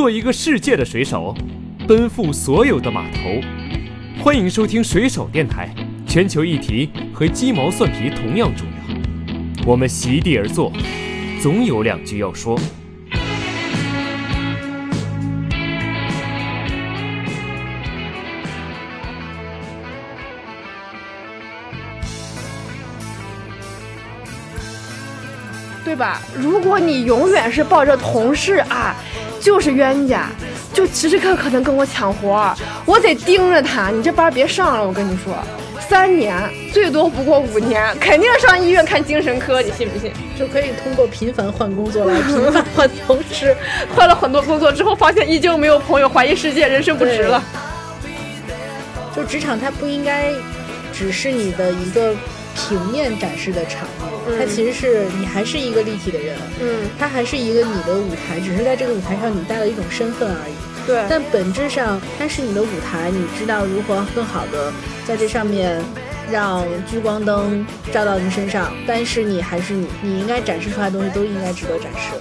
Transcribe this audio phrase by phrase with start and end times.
[0.00, 1.34] 做一个世界的水手，
[1.86, 3.38] 奔赴所有的码头。
[4.24, 5.68] 欢迎收听水手电台，
[6.06, 9.66] 全球议题和鸡毛蒜皮同样重要。
[9.66, 10.72] 我们席地而坐，
[11.42, 12.58] 总有两句要说。
[26.00, 26.22] 吧？
[26.34, 28.96] 如果你永远是抱着同事啊，
[29.38, 30.30] 就是冤家，
[30.72, 33.90] 就时时刻刻可能跟我抢活儿，我得盯着他。
[33.90, 35.34] 你这班别上了，我跟你说，
[35.88, 36.34] 三年
[36.72, 40.10] 最多不过五年，肯定上医院看精神科，你信不信？
[40.38, 43.54] 就可以通过频繁换工作来频繁换同事，
[43.94, 47.42] 换了很多工作之后，发现依旧没有朋友，怀疑世界，人生不值了。
[49.14, 50.32] 就职场它不应该
[50.94, 52.14] 只是你的一个
[52.54, 60.54] 平面展示的场面，它其实是你还是一个立体的人，嗯，它还是一个你的舞台，只是在这个舞台上你带了一种身份而已。
[60.86, 61.04] 对。
[61.08, 64.72] 但本质上它是你的舞台，你知道如何更好的
[65.04, 65.82] 在这上面
[66.30, 72.14] 让聚光灯照到你身上，但是你还是你，你应该展示出来的东西都应该值得展示。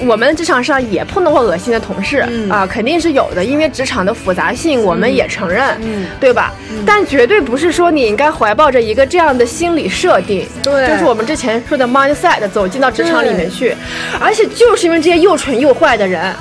[0.00, 6.52] 我们职场上也碰到过恶心的同事、嗯啊，肯定是有的，因为职场的复杂性，我们也承认，嗯对吧？
[6.84, 13.74] 但绝对不是说你应该怀抱着一个这样的心理设定，对就是我们之前说的 mindset 走进到职场里面去，
[14.20, 16.34] 而且就是因为这些又蠢又坏的人。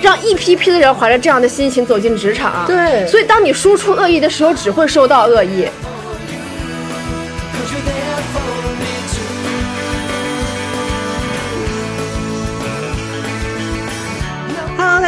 [0.00, 5.68] 让一批批的人怀着这样的心情走进职场，对所以当你输出恶意的时候，只会收到恶意。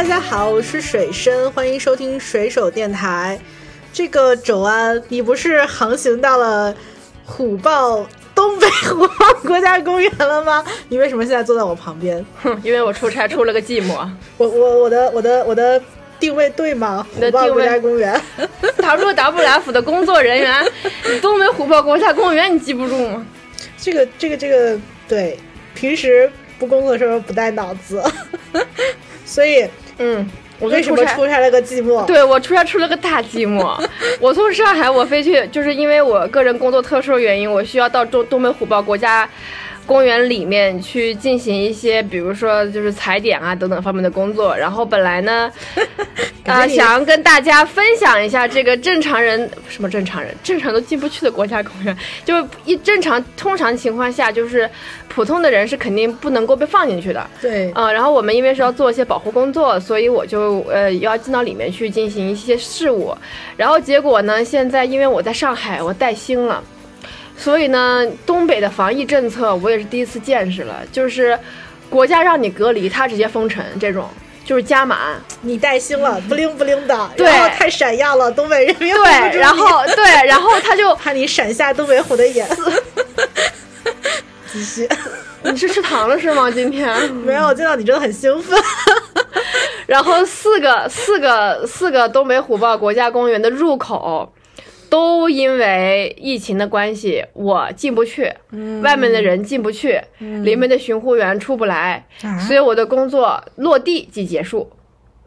[0.07, 3.39] 家好，我是水深，欢迎收听水手电台。
[3.91, 6.75] 这个肘安，你不是航行到了
[7.25, 10.63] 虎豹东北虎 豹国家公园了吗？
[10.89, 12.23] 你为什么现在坐在我旁边？
[12.41, 14.07] 哼，因为我出差出了个寂寞。
[14.37, 15.81] 我我我的我的我的
[16.19, 17.05] 定位对吗？
[17.15, 18.21] 虎豹国家公园。
[18.77, 20.63] WWF 的工作人员，
[21.21, 23.25] 东北虎豹国家公园，你记不住吗？
[23.77, 25.39] 这个这个这个，对，
[25.73, 28.03] 平时不工作的时候不带脑子，
[29.25, 29.67] 所以
[29.97, 30.29] 嗯，
[30.59, 32.05] 我为什么出差了个寂寞？
[32.05, 33.77] 对我出差出了个大寂寞。
[34.19, 39.27] 我从上海我飞去，就是因为我个人工作特殊原因，我需要到东东北虎豹国家。
[39.85, 44.55] 公园里面去进行一些，比如说就是踩点啊等等方面的工作。
[44.55, 45.51] 然后本来呢，
[46.45, 52.35] 啊、 想要跟大家分享一下这个正常人什么正常人，正常都进不去的国家公园，就
[52.65, 54.69] 一正常通常情况下，就是
[55.07, 57.29] 普通的人是肯定不能够被放进去的。
[57.41, 63.15] 对，嗯，然后我们因为是要做一些保护工作，所以我就呃要进到里面去进行一些事务。
[63.55, 66.63] 然后结果呢，现在因为我在上海，我带薪了，
[67.37, 71.37] 所以呢，东北的防疫政策我也是第一次见识了，就是
[71.89, 74.09] 国家让你隔离，他直接封城这种。
[74.45, 82.47] 就是加满，你带星了，不灵不灵的，对然后太闪耀了，东北人民对，然后对，然后他就 怕你闪下东北虎的眼。
[84.53, 84.87] 继续，
[85.41, 86.51] 你是吃糖了是吗？
[86.51, 86.87] 今天
[87.25, 88.55] 没有，我见到你真的很兴奋。
[89.87, 94.31] 然后四个四个四个东北虎豹国家公园的入口，
[94.95, 98.31] 都因为疫情的关系，我进不去，
[98.81, 102.39] 外面的人进不去，里面的巡护员出不来，啊。
[102.39, 104.71] 所以我的工作落地即结束。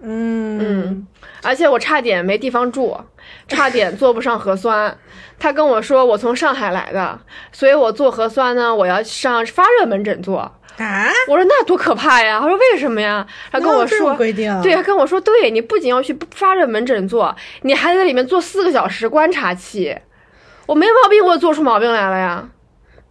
[0.00, 0.58] 嗯。
[0.58, 1.06] 嗯，
[1.42, 2.98] 而且我差点没地方住，
[3.48, 4.96] 差点做不上核酸。
[5.38, 7.18] 他跟我说我从上海来的，
[7.52, 10.52] 所以我做核酸呢，我要上发热门诊做。
[10.78, 12.38] 啊，我说那多可怕呀！
[12.40, 13.26] 他说为什么呀？
[13.50, 19.96] 他跟我说，规定啊对，他跟我说，对你不仅要去发热门诊做，你还在里面做四个小时观察期。
[20.66, 22.48] 我没毛病，我也做出毛病来了呀。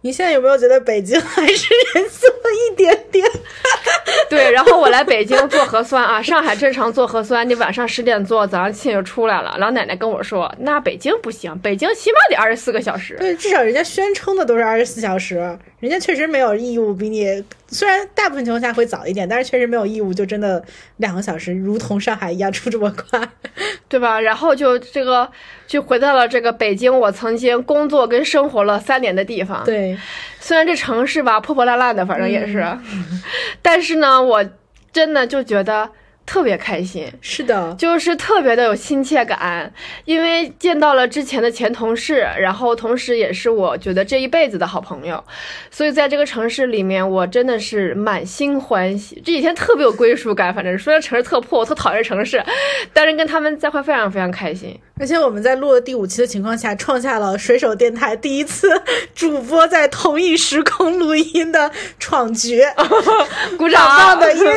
[0.02, 3.26] 你现在有没有觉得北京还是人性了一点点？
[4.30, 9.56] 对，然后我来北京做核酸啊， 上海正常做核酸，你晚上十点做，早上七点就出来了。
[9.58, 13.16] 老奶奶跟我说，那北京不行，北京起码得二十四个小时。
[13.18, 15.36] 对，至少人家宣称的都是二十四小时，
[15.80, 20.62] 人家确实没有义务比你，虽然大部分情况下会早一点，但是确实没有义务就真的
[20.96, 23.20] 两个小时，如同上海一样出这么快。
[23.88, 24.20] 对吧？
[24.20, 25.30] 然后就这个
[25.66, 29.96] 就回到了这个北京，我曾经工作跟生活了三年的地方。，对，
[30.40, 32.64] 虽然这城市吧破破烂烂的，反正也是，
[33.62, 34.44] 但是呢，我
[34.92, 35.90] 真的就觉得
[36.28, 37.10] 特别开心。
[37.22, 39.72] 是的，就是特别的有亲切感，
[40.04, 45.24] 因为见到了之前的前同事，然后同时也是我觉得这一辈子的好朋友，
[45.70, 49.22] 所以在这个城市里面，我真的是满心欢喜。
[49.24, 52.44] 这几天特别有归属感，反正虽然城市特破，我特讨厌城市，
[52.92, 54.78] 但是跟他们在一块非常非常开心。
[55.00, 58.68] 而且我们在录了第五期的情况下，创下了水手电台第一次
[59.14, 62.60] 主播在同一时空录音的创举。
[63.56, 63.86] 鼓掌！
[63.96, 64.52] 棒的，因为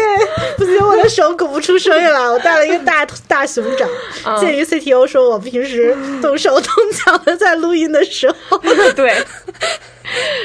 [0.57, 3.87] 不行，我的手鼓不出声音来，我带了一个大大熊掌。
[4.25, 8.57] 嗯鉴于 CTO 说我平时动手动脚的在录音的时候，
[8.95, 9.13] 对。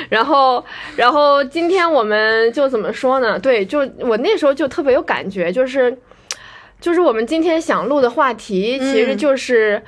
[0.09, 0.65] 然后，
[0.95, 3.39] 然后今天我们就怎么说呢？
[3.39, 5.97] 对，就我那时候就特别有感觉，就是，
[6.81, 9.83] 就是我们今天想录的话题，其实就是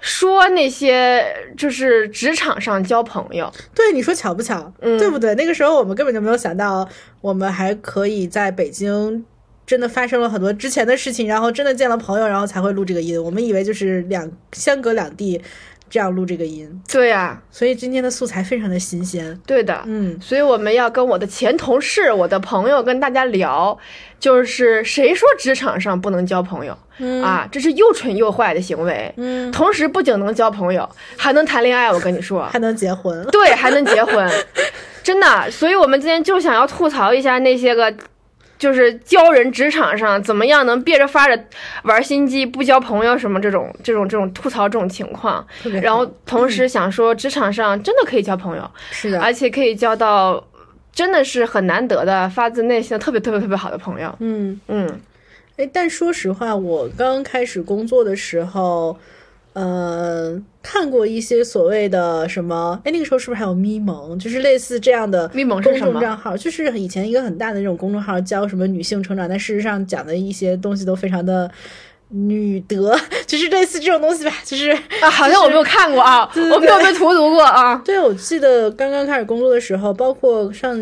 [0.00, 1.24] 说那些
[1.56, 3.50] 就是职场上交朋友。
[3.74, 4.70] 对你说巧不巧？
[4.80, 5.34] 嗯对不对？
[5.34, 6.86] 那个时候我们根本就没有想到，
[7.22, 9.24] 我们还可以在北京。
[9.66, 13.22] 真的发生了很多之前的事情，然后真的见了朋友，然后才会录这个音。
[13.22, 15.40] 我们以为就是两相隔两地
[15.88, 19.38] 这样录这个音，对呀、所以今天的素材非常的新鲜。
[19.46, 19.82] 对的。
[19.84, 23.76] 嗯，所以我们要跟我的前同事、我的朋友跟大家聊，
[24.18, 26.76] 就是谁说职场上不能交朋友、
[27.22, 27.46] 啊？
[27.52, 29.12] 这是又蠢又坏的行为。
[29.18, 30.88] 嗯，同时不仅能交朋友，
[31.18, 31.92] 还能谈恋爱。
[31.92, 33.24] 我跟你说， 还能结婚。
[33.26, 34.26] 对，还能结婚，
[35.02, 35.50] 真的。
[35.50, 37.94] 所以我们今天就想要吐槽一下那些个。
[38.62, 41.44] 就是教人职场上怎么样能憋着发着
[41.82, 45.44] 玩心机不交朋友什么这种这种这种吐槽这种情况，
[45.82, 50.46] 然后同时想说职场上真的可以交朋友，是的，而且可以交到
[50.92, 54.14] 真的是很难得的发自内心的特别特别特别好的朋友。
[54.20, 55.00] 嗯，嗯。
[55.56, 58.96] 哎，但说实话，我刚开始工作的时候，
[59.54, 71.50] 呃，看过一些所谓的什么，哎，那个时候是不是还有咪蒙，就是类似这样的咪蒙是公众账号，就是以前一个很大的那种公众号，教什么女性成长，但事实上讲的一些东西都非常的。
[72.14, 72.94] 女德
[73.26, 74.70] 就是类似这种东西吧，就是
[75.00, 77.74] 啊，好像我没有看过啊，对我没有被荼毒过啊。
[77.82, 80.78] 对，我记得刚刚开始工作的时候，包括上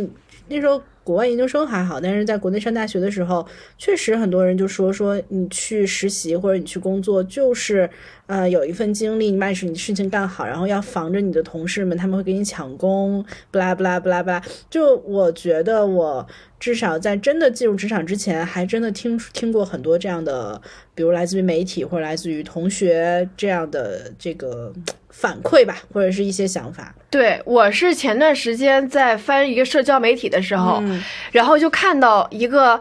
[0.49, 3.47] 那时候国外研究生还好，但是在国内上大学的时候，
[3.79, 7.89] 确实很多人就说说你去实习或者你去工作，就是
[8.27, 14.43] 呃有一份经历，你把你事情干好，然后要防着你的同事们，他们会给你抢功，不啦不啦不啦不啦。
[14.69, 16.27] 就我觉得我
[16.59, 20.61] 至少在真的进入职场之前，还真的听听过很多这样的，
[20.95, 24.73] 比如来自于媒体或者来自于同学这样的这个
[25.11, 26.95] 反馈吧，或者是一些想法。
[27.11, 31.03] 对，我是前段时间在翻一个社交媒体的时候，嗯
[31.33, 32.81] 然后就看到一个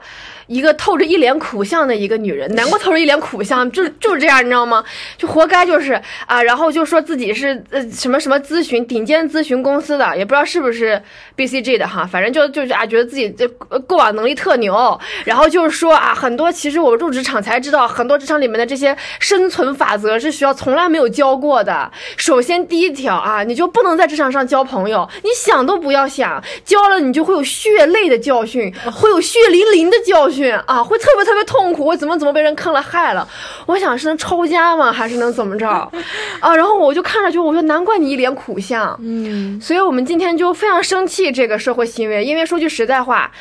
[0.49, 4.83] 一个透着一脸苦相的一个女人，难怪透着一脸苦相，就就是这样，你知道吗？
[5.15, 5.93] 就活该就是
[6.25, 10.99] 啊，然后就说自己是呃什么什么咨询顶尖咨询公司的，也不知道是不是
[11.37, 21.91] BCG 的哈，反正就就是啊，觉得自己这呃过往能力特牛，然后就是说啊，很多其实我入职场才知道，很多职场里面的这些生存法则是学校从来没有教过的。
[22.17, 33.27] 首先第一条啊，你就不能在职场上交朋友，你想都不要想，交了你就会有血泪的教训，会有血淋淋的教训啊，会特别特别痛苦，我怎么怎么被人坑了害了，
[33.65, 35.67] 我想是能抄家吗，还是能怎么着？
[36.39, 36.55] 啊？
[36.55, 39.59] 然后我就看着就我说难怪你一脸苦相，嗯。
[39.61, 43.31] 所以我们今天就非常生气这个社会行为，因为说句实在话，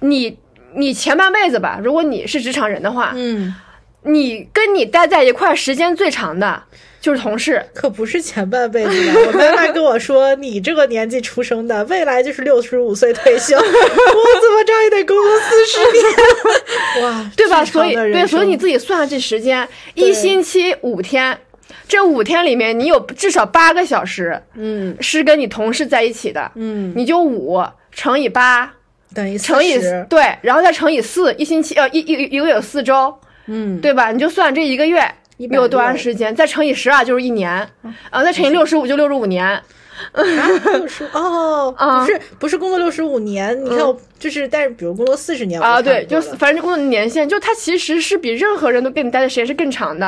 [0.00, 0.36] 你
[0.74, 3.54] 你前半辈子吧，如果你是职场人的话，嗯，
[4.04, 6.62] 你跟你待在一块儿时间最长的
[7.00, 7.64] 就是同事。
[7.74, 9.20] 可不是前半辈子吧？
[9.26, 17.64] 我妈妈跟我说，你这个年纪出生的，未来就是六十五岁退休， 我怎么着也得工作四十年， 哇，对吧？
[17.64, 21.36] 所以对，所以你自己算算这时间，一星期五天，
[21.88, 24.96] 这五天里面你有至少八个小时嗯。
[25.00, 28.72] 是跟你同事在一起的，嗯，你就五乘以八
[29.14, 33.14] 等于乘以40对，然后再乘以四，一星期呃一一一个月有四周，
[33.52, 34.10] 嗯，对吧？
[34.10, 35.00] 你就算这一个月
[35.38, 39.62] 160有多长时间，再乘以十二就是一年，嗯啊，再乘以六十五就六十五年。
[40.12, 40.22] 啊，
[40.74, 50.06] 六十哦，啊不是不是工作六十五年，你看我就是，但是比如工作四十年啊，对，就反正工作年限，就他其实是比任何人都跟你待的时间是更长的。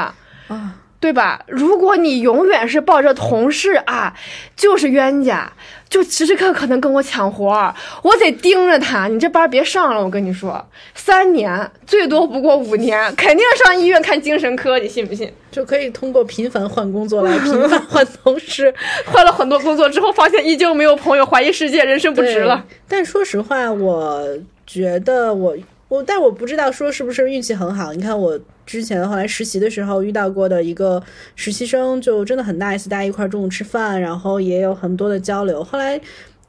[0.49, 1.45] 啊，对吧？
[1.47, 4.15] 如果你永远是抱着同事啊，
[4.57, 5.53] 就是冤家，
[5.89, 7.73] 就时时刻刻可能跟我抢活儿，
[8.03, 9.07] 我得盯着他。
[9.07, 10.65] 你这班别上了，我跟你说，
[10.95, 15.33] 三年最多不过五年，肯定上医院看精神科，你信不信？
[15.53, 18.75] 就可以通过频繁换工作来频繁 换同事，
[19.07, 22.65] 换了很多工作之后，发现依旧没有朋友，怀疑世界，人生不值了。
[22.89, 24.27] 但说实话，我
[24.67, 25.57] 觉得我
[25.89, 27.93] 我，但我不知道说是不是运气很好。
[27.93, 31.03] 你看我之前后来实习的时候遇到过的一个
[31.37, 35.63] 实习生，就真的很 nice，大家一块儿中午吃饭，然后也有很多的交流。
[35.63, 36.01] 后来。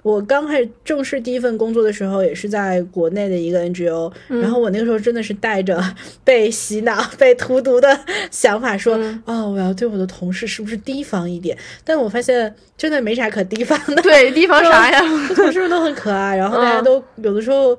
[0.05, 5.83] 我刚开始正式第一份工作的时候，也是在国内的一个 NGO，、然后我那个时候真的是带着
[6.23, 8.95] 被洗脑、被荼毒的想法说，
[9.25, 11.57] 哦，我要对我的同事是不是提防一点？
[11.83, 15.01] 但我发现真的没啥可提防的，对，提防啥呀？
[15.01, 17.75] 我 同事们都很可爱，然后大家嗯都有的时候。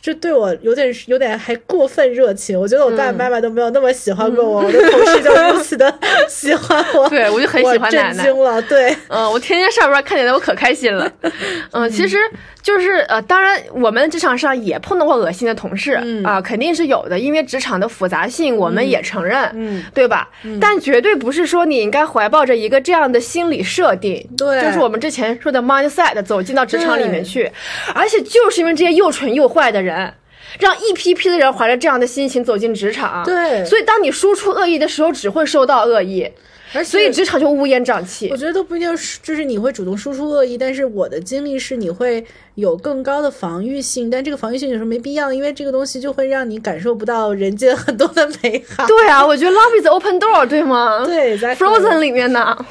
[0.00, 5.92] 就对我有点有点还过分热情，我觉得我爸爸妈妈都没有那么喜欢过我，我的同事就如此的
[6.28, 8.24] 喜欢我， 对我就很喜欢奶奶。
[8.24, 11.10] 震惊了，对，嗯，我天天上班看见他，我可开心了。
[11.72, 12.18] 嗯，其实
[12.66, 20.28] 就是呃，当然我们职场上也碰到过恶心的同事啊、嗯肯定是有的，因为职场的复杂性我们也承认，嗯，对吧？
[20.60, 24.60] 但绝对不是说你应该怀抱着一个这样的心理设定，对。
[24.62, 27.48] 就是我们之前说的 mindset 走进到职场里面去，
[27.94, 30.12] 而且就是因为这些又蠢又坏的人。
[30.58, 33.64] 让一批批的人怀着这样的心情走进职场，对。
[33.64, 36.26] 所以当你输出恶意的时候，只会收到恶意，
[36.72, 38.36] 而所以职场就乌烟瘴气我。
[38.36, 48.86] 觉得都不一定是，就是你会主动输出恶意，但是我的经历是你会有更高的防御性，但这个防御性有时候没必要，因为这个东西就会让你感受不到人间很多的美好。
[48.86, 51.04] 对啊，我觉得 Love is open door，对吗？
[51.04, 52.64] 对在 Frozen 里面的。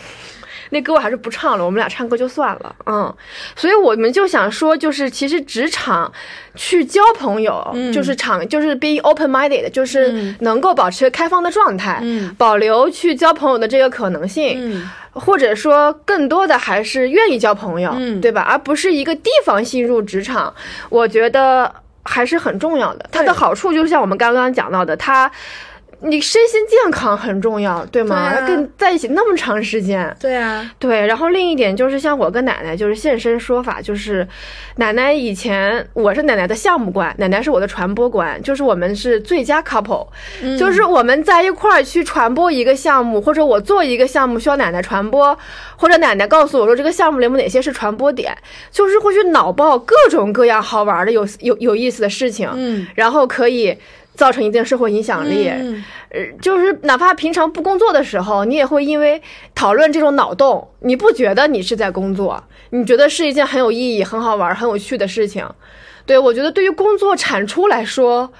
[0.69, 3.15] 那歌我还是不唱了，我们俩唱歌就算了，嗯，
[3.55, 6.11] 所以我们就想说，就是其实职场
[6.55, 18.41] 去交朋友，就是场就是 be open minded，就是能够保持开放的状态，嗯保留去交朋友的这个可能性，嗯，或者说更多的还是愿意交朋友，嗯对吧？
[18.41, 20.53] 而不是一个地方性入职场，
[20.89, 23.09] 我觉得还是很重要的。
[23.11, 25.31] 它的好处就是像我们刚刚讲到的，它。
[26.05, 28.29] 你身心健康很重要，对吗？
[28.31, 31.07] 对啊跟在一起那么长时间，对啊，对。
[31.07, 34.27] 然后另一点就是，像我跟奶奶就是现身说法，就是
[34.75, 40.07] 奶奶以前我是奶奶的项目官，奶奶是我的传播官，就是我们是最佳 couple，、
[40.57, 45.37] 就是我们在一块儿去传播一个项目，或者我做一个项目需要奶奶传播，
[45.75, 48.37] 或者奶奶告诉我说这个项目里面哪些是传播点，
[48.71, 53.75] 就是会去脑爆各种各样好玩的、有有有意思的事情，嗯，然后可以。
[54.15, 59.21] 造成一定社会影响力，嗯呃，就是哪怕平常不工作的时候，你也会因为
[59.53, 65.45] 讨论这种脑洞，你不觉得你是在工作，你觉得是一件很有意义、很好玩、很有趣的事情。
[66.05, 68.31] 对我觉得对于工作产出来说，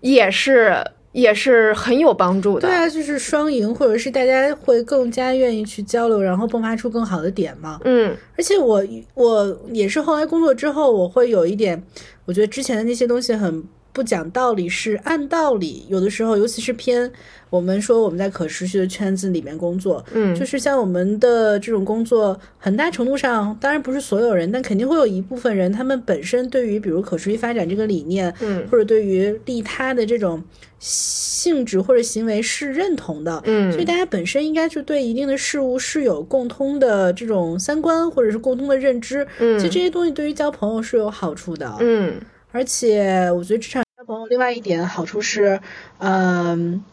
[0.00, 2.68] 也是也是很有帮助的。
[2.68, 7.80] 对啊，就是双赢，或者是大家会更加愿意去交流，然后迸发出更好的点嘛。
[7.84, 11.82] 嗯而且我我也是后来工作之后，我会有一点，
[12.26, 13.64] 我觉得之前的那些东西很
[13.96, 15.86] 不讲道理，是按道理。
[15.88, 17.10] 有的时候，尤其是偏
[17.48, 28.68] 我们说我们在可持续的圈子里面工作，嗯，就是像我们的这种工作，很大程度上，当然不是所有人，但肯定会有一部分人，他们本身对于比如可持续发展这个理念，嗯。
[28.70, 30.44] 或者对于利他的这种
[30.78, 33.72] 性质或者行为是认同的，嗯。
[33.72, 39.58] 所以大家本身应该就对一定的事物是有共通的这种三观或者是共通的认知，嗯。
[39.58, 42.14] 其实这些东西对于交朋友是有好处的，嗯。
[42.52, 45.60] 而且我觉得职场交朋友另外一点好处是，
[45.98, 46.84] 嗯。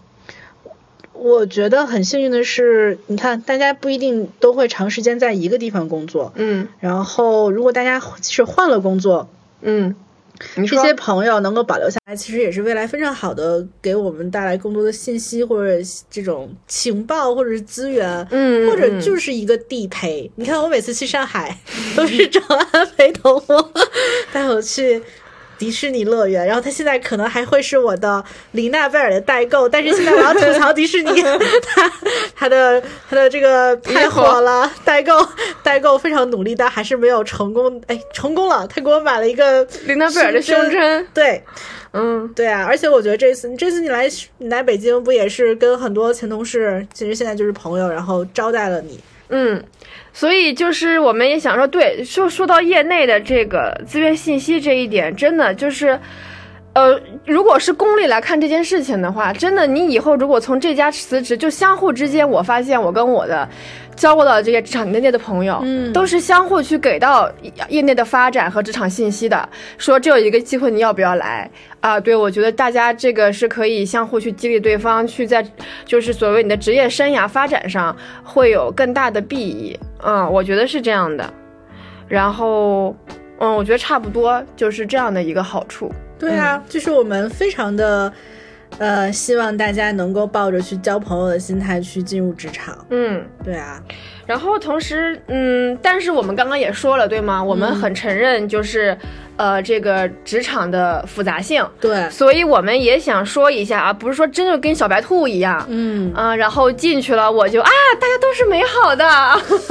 [1.12, 6.32] 我觉得很幸运的是，你看，大家不一定都会长时间在一个地方工作。
[6.36, 9.30] 嗯然后，如果大家即使换了工作，
[9.62, 9.96] 嗯，
[10.56, 20.30] 这些朋友能够保留下来，其实也是未来非常好的，给我们带来更多的信息或者这种情报或者是资源，嗯或者就是一个地陪。
[20.36, 21.58] 你看我每次去上海，
[21.96, 22.42] 都是找
[22.72, 23.72] 安陪同我，
[24.34, 25.02] 带我去。
[25.58, 31.22] 迪士尼乐园，然后他现在可能还会是我的林娜贝尔的代购，但是现在我要吐槽迪士尼，
[31.66, 31.92] 他
[32.36, 35.14] 他的他的这个太火了，代购
[35.62, 37.82] 代购非常努力，但还是没有成功。
[37.88, 41.42] 哎，成功了，他给我买了一个林娜贝尔的胸针，对，
[41.94, 49.00] 嗯对啊，而且我觉得这次这次你来你来北京，不也是跟很多前同事，其实现在就是朋友，然后招待了你。
[49.34, 49.64] 嗯，
[50.14, 56.00] 所以就是我们也想说，对，说说到业内的这个资源信息这一点，真的就是。
[56.74, 63.48] 呃，如果是功利来看这件事情的话，真的，你以后如果从这家辞职，就相互之间，我发现我跟我的
[63.96, 67.32] 交过的这些职场业内的朋友，嗯都是相互去给到
[67.70, 71.48] 业内的发展和职场信息的，说这有一个机会，你要不要来
[71.80, 72.00] 啊？
[72.00, 75.46] 对，我觉得大家这个是可以相互去激励对方，去在
[75.86, 81.32] 就是所谓你的职业生涯发展上会有更大的裨益，嗯，我觉得是这样的。
[82.08, 82.96] 然后，
[83.38, 85.92] 嗯，我觉得差不多就是这样的一个好处。
[86.30, 88.12] 对啊，就是我们非常的，
[88.78, 92.86] 呃，希望大家能够抱着去交朋友的心态去进入职场。
[92.90, 93.82] 嗯，对啊，
[94.26, 97.44] 然后同时，嗯，但是我们刚刚也说了，对吗？
[97.44, 98.98] 我们很承认就是，
[99.36, 109.06] 呃，这个职场的复杂性，对，所以我们也想说一下啊，不是说真的跟小白兔一样，嗯，啊、然后进去了我就啊，大家都是美好的，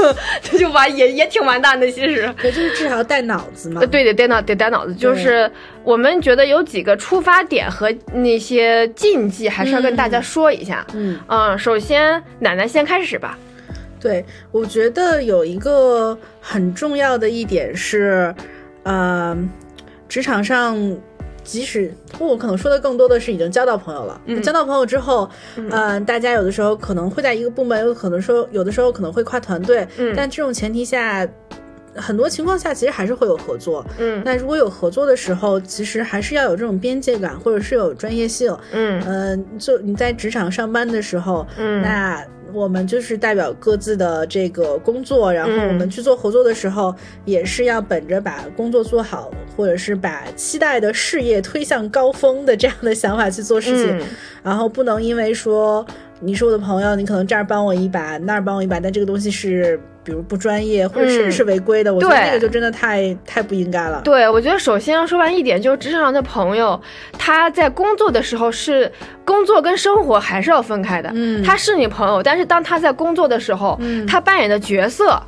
[0.42, 2.28] 这就完也也挺完蛋的，其实。
[2.42, 3.86] 对，就是至少要带脑子嘛呃，。
[3.86, 5.50] 对，得带脑得带脑子，就是
[5.84, 10.84] 我们觉得有几个出发点和那些禁忌，还是要跟大家说一下。
[10.94, 13.38] 嗯，嗯，首先奶奶先开始吧。
[14.00, 18.34] 对，我觉得有一个很重要的一点是，
[18.84, 19.36] 呃，
[20.08, 20.76] 职场上，
[21.44, 24.20] 即使我可能说的更多的是已经交到朋友了。
[24.26, 31.26] 嗯交到朋友之后，嗯、大家有的时候可能会在一个部门，有可能说有的时候可能会跨团队，嗯但这种前提下。
[31.94, 33.84] 很多情况下其实还是会有合作。
[33.98, 34.22] 嗯。
[34.24, 38.56] 那如果有合作的时候，其实还是要有这种边界感，或者是有专业性。
[38.72, 39.02] 嗯。
[39.02, 41.82] 呃、就你在职场上班的时候，嗯。
[41.82, 45.68] 那我们就是代表各自的这个工作，然后嗯。
[45.68, 46.94] 我们去做合作的时候，
[47.24, 54.06] 也是要本着把工作做好，或者是把期待的事业推向高峰的这样的想法去做事情，嗯。
[54.42, 55.86] 然后不能因为说
[56.22, 64.00] 你是我的朋友，你可能这儿帮我一把，那儿帮我一把，但这个东西是比如不专业，或者甚至是违规的，我觉得对那个就真的太太不应该了。
[64.04, 66.80] 对，我觉得首先要说完一点，就是职场上的朋友，
[67.18, 68.90] 他在工作的时候是
[69.24, 71.10] 工作跟生活还是要分开的。
[71.14, 75.20] 嗯他是你朋友，但是当他在工作的时候，嗯他扮演的角色。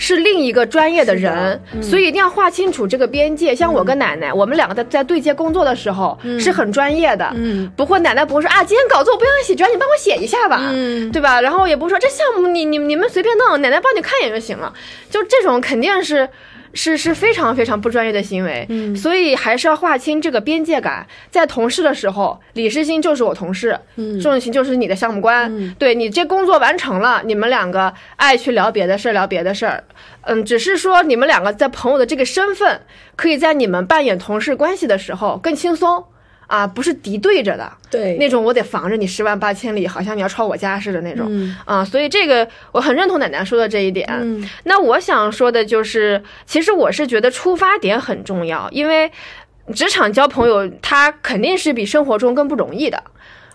[0.00, 1.82] 是另一个专业的人，嗯。
[1.82, 3.54] 所以一定要划清楚这个边界。
[3.54, 7.70] 像我跟奶奶，我们两个在在对接工作的时候、是很专业的，嗯。
[7.76, 11.12] 不会奶奶不会说啊，今天稿子我不想写，只要你帮我写一下吧，嗯。
[11.12, 11.40] 对吧？
[11.40, 14.72] 然后也不是说这项目你你你们随便弄，奶奶帮你看一眼就行了，
[15.10, 16.28] 就这种肯定是。
[16.72, 21.06] 是是非常非常不专业的行为，嗯所以还是要划清这个边界感。
[21.30, 25.50] 在同事的时候，李世新就是我同事，嗯钟雨晴就是你的项目官。
[25.56, 29.82] 嗯对你这工作完成了，你们两个爱去聊别的事儿，聊别的事儿。
[30.22, 32.80] 嗯，只是说你们两个在朋友的这个身份，
[33.16, 36.04] 可以在你们扮演同事关系的时候更轻松
[36.50, 37.72] 啊，不是敌对着的。
[37.88, 44.08] 对，那种我得防着你十万八千里，好像你要抄我家似的那种、嗯啊，所以这个我很认同奶奶说的这一点。
[44.10, 49.10] 嗯那我想说的就是，其实我是觉得出发点很重要，因为
[49.74, 53.00] 职场交朋友，他肯定是比生活中更不容易的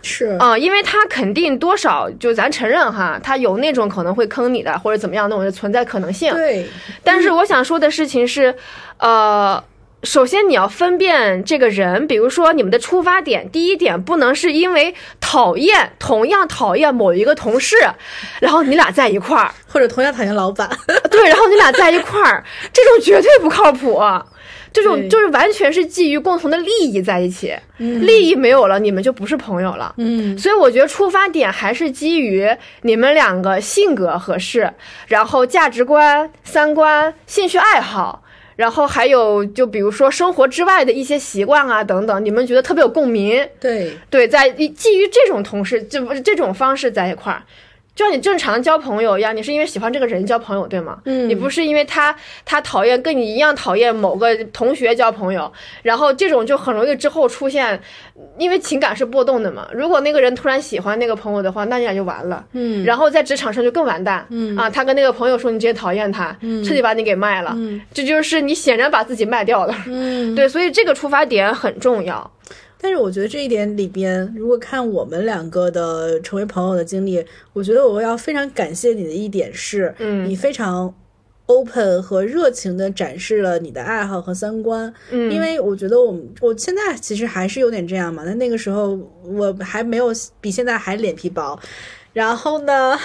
[0.08, 6.32] 是啊、因为他肯定多少就咱承认哈，他有那种可能会坑你的或者怎么样那种存在可能性。
[6.32, 6.68] 对，
[7.04, 8.54] 但是我想说的事情是，
[9.00, 9.64] 呃，
[10.06, 17.76] 首先你要分辨这个人，比如说你们的出发点，第一点不能是因为讨厌同样讨厌某一个同事，
[18.40, 20.70] 然后你俩在一块儿， 或者同样讨厌老板。
[21.10, 24.00] 对，然后你俩在一块儿，这种绝对不靠谱。
[24.72, 29.94] 这种就是完全是基于共同的利益在一起，嗯利益没有了，你们就不是朋友了。
[29.96, 32.46] 嗯所以我觉得出发点还是基于
[32.82, 34.70] 你们两个性格合适，
[35.08, 38.25] 然后价值观、三观、兴趣爱好，
[38.56, 43.48] 然后还有就比如说生活之外的一些习惯啊等等，你们觉得特别有共鸣。
[43.60, 47.44] 对，对，在基于这种同事，就不是这种方式在一块儿。
[47.96, 51.00] 就像你正常交朋友一样，你是因为喜欢这个人交朋友，对吗？
[51.06, 57.80] 嗯你不是因为他他讨厌跟你一样讨厌某个同学交朋友，然后这种就很容易之后出现，
[58.38, 59.68] 因为情感是波动的嘛。
[59.74, 62.46] 如果那个人突然喜欢那个朋友的话，那你俩就完了。
[62.52, 64.26] 嗯然后在职场上就更完蛋。
[64.30, 67.54] 嗯啊，他跟那个朋友说你直接讨厌他，彻底把你给卖了。
[67.56, 69.74] 嗯这就是你显然把自己卖掉了。
[69.88, 72.30] 嗯，对，所以这个出发点很重要。
[72.86, 80.94] 但是我觉得这一点里边，如果看我们两个的成为朋友的经历，我觉得我要非常感谢你的一点是，嗯你非常
[81.48, 84.94] open 和热情的展示了你的爱好和三观。
[85.10, 91.60] 嗯，因为我觉得我们我现在其实还是有点这样嘛，但那个时候我还没有比现在还脸皮薄。
[92.14, 92.96] 然后呢，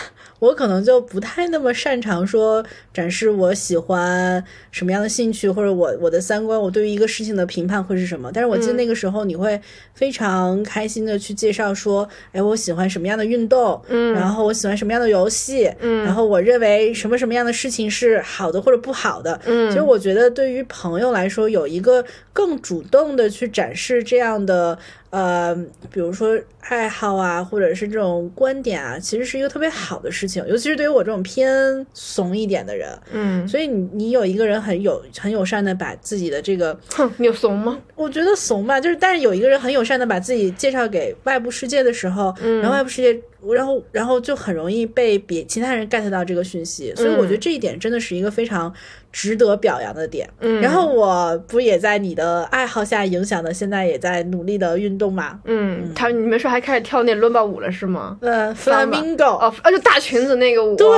[0.40, 8.33] 我可能就不太那么擅长说展示我喜欢什么样的兴趣，或者我我的三观，我对于一个事情的评判会是什么。
[8.33, 9.61] 但是我记得那个时候你会
[9.94, 14.12] 非常开心的去介绍说，哎，我喜欢什么样的运动，嗯。
[14.14, 16.05] 然后我喜欢什么样的游戏，嗯。
[16.05, 19.70] 然后我认为什么什么样的事情是好的或者不好的，嗯。
[19.70, 24.79] 其实我觉得对于朋友来说，有一个更主动的去展示这样的
[25.11, 25.55] 呃，
[25.92, 32.96] 比如说爱好啊，或者是这种观点啊，其实是一个特别好的事情，尤其是对于我这种偏怂一点的人。
[33.12, 37.79] 嗯，所以你你有一个人很有很友善的把自己的这个，哼，你有怂吗？
[37.96, 43.20] 我觉得怂吧，就是但是有一个人很友善的把自己介绍给外部世界的时候，嗯然后外部世界，
[43.53, 48.73] 然后然后就很容易被别其他人 get 到这个讯息，所以我觉得这一点真的是一个非常
[49.12, 50.29] 值得表扬的点。
[50.40, 55.38] 嗯然后我不也在你的爱好下影响的，现在也在努力的运动嘛。
[55.44, 58.16] 嗯，他你们说还开始跳那伦巴舞了是吗？
[58.20, 60.77] 呃，flamingo，哦，啊，就大裙子那个舞。
[60.77, 60.88] 对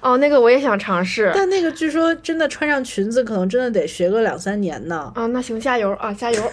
[0.00, 1.30] 哦，那个我也想尝试。
[1.34, 5.12] 但那个据说真的穿上裙子，可能真的得学个两三年呢。
[5.14, 6.42] 啊，那行，加油啊，加油！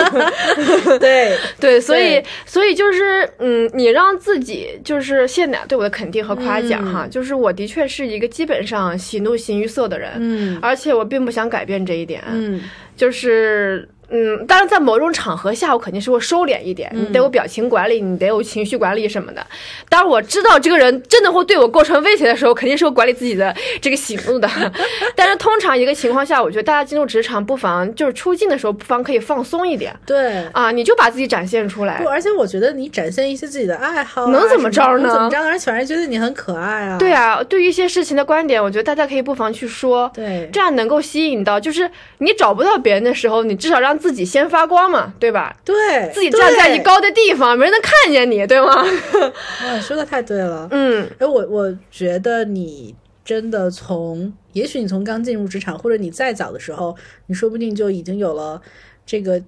[1.00, 12.60] 对，对，所以所以就是，嗯，你让自己就是谢奶对我的肯定和夸奖哈，就是我的确是一个基本上喜怒形于色的人，嗯而且我并不想改变这一点，嗯。
[12.96, 19.46] 就是嗯，当然在某种场合下，我肯定是会收敛一点，你得有表情管理，你得有情绪管理什么的。
[19.88, 24.48] 当我知道这个人真的会对我构成威胁的时候，肯定是会管理自己的这个喜怒的。
[25.14, 30.44] 但是通常一个情况下，我觉得大家进入职场，不妨就是出镜的时候，不妨可以放松一点对。
[30.52, 32.08] 啊，你就把自己展现出来不，。
[32.08, 35.36] 而且我觉得你展现一些自己的爱好、啊，能怎么着呢能怎么着？
[35.38, 36.98] 让人反而觉得你很可爱啊。
[36.98, 40.10] 对啊，对于一些事情的观点，我觉得大家可以不妨去说。
[40.14, 45.54] 对，这样能够吸引到，就是你找不到别人的时候，你至少让自己先发光嘛，对吧？
[45.64, 48.84] 对，自己站在一，高的地方，没人能看见你，对吗？
[49.64, 50.66] 哇，说的太对了。
[50.72, 58.60] 嗯哎，我我觉得你真的从，也许你从刚进入职场，或者你再早的时候，你说不定就已经有了
[59.04, 59.40] 这个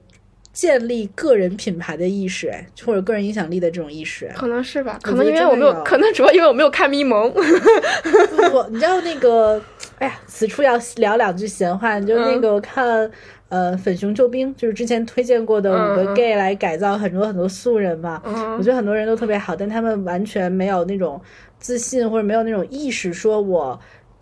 [0.52, 4.26] 建立个人品牌的意识，哎，或者个人影响力的这种意识。
[4.26, 7.32] 哎可能是吧，可能因为我没有，可能主要因为我没有看咪蒙。
[7.32, 9.60] 不不，你知道那个，
[10.02, 13.10] 哎呀，此处要聊两句闲话，就是那个我看。
[13.48, 21.20] 呃，粉熊救兵就是之前推荐过的五个 gay 来改造很多很多素人嘛，嗯我觉得很多人都特别好，但他们完全没有那种
[21.58, 23.78] 自信或者没有那种意识，说我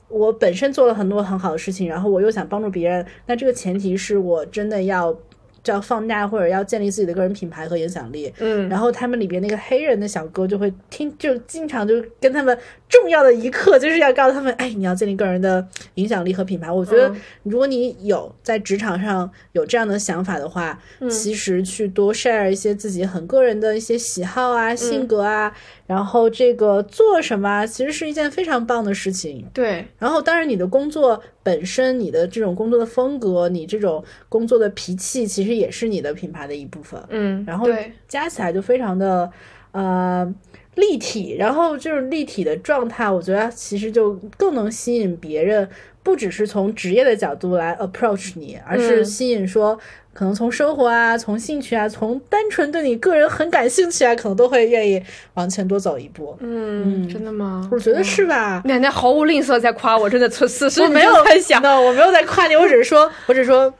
[0.08, 5.16] 我本身做了很多很好的事情，然后我又想帮助别人，那这个前提是我真的要
[5.62, 8.32] 就要放大或者要建立自己的个人品牌和影响力。
[8.38, 12.56] 嗯，然后他们里边那个黑人的小哥就会听，就经常就跟他们
[12.88, 16.70] 重要的一刻就是要告诉他们，哎，你要建立个人的影响力和品牌。
[16.70, 25.52] 我觉得嗯如果你有在职场上有这样的想法的话，嗯其实去多 share 一些自己很个人的一些喜好啊、嗯性格啊，
[25.90, 29.44] 然后这个做什么啊，其实是一件非常棒的事情。
[29.52, 37.02] 对，然后，当然，你的工作本身，你的这种工作的风格，你这种工作的脾气，其实也是你的品牌的一部分。
[37.08, 39.28] 嗯，然后对，加起来就非常的
[39.72, 40.32] 呃
[40.76, 45.68] 立体，然后就是立体的状态，我觉得其实就更能吸引别人，
[46.04, 49.76] 不只是从职业的角度来 approach 你，而是嗯吸引说。
[50.20, 55.02] 可能从生活啊，从兴趣啊，从单纯对你个人很感兴趣啊，可能都会愿意
[55.32, 56.36] 往前多走一步。
[56.40, 57.66] 嗯，真的吗？
[57.72, 58.60] 我觉得是吧？
[58.66, 63.72] 奶奶毫无吝啬在夸我，真的此此时我没有在想我没有在夸你，我只是说， 我只是说，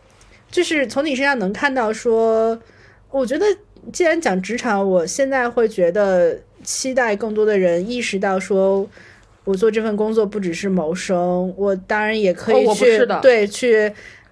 [0.50, 2.58] 就是从你身上能看到说，
[3.10, 3.44] 我觉得
[3.92, 8.88] 既然讲职场，我现在会觉得期待更多的人意识到说。
[9.44, 13.90] 我做这份工作不只是谋生，我当然也可以去、对去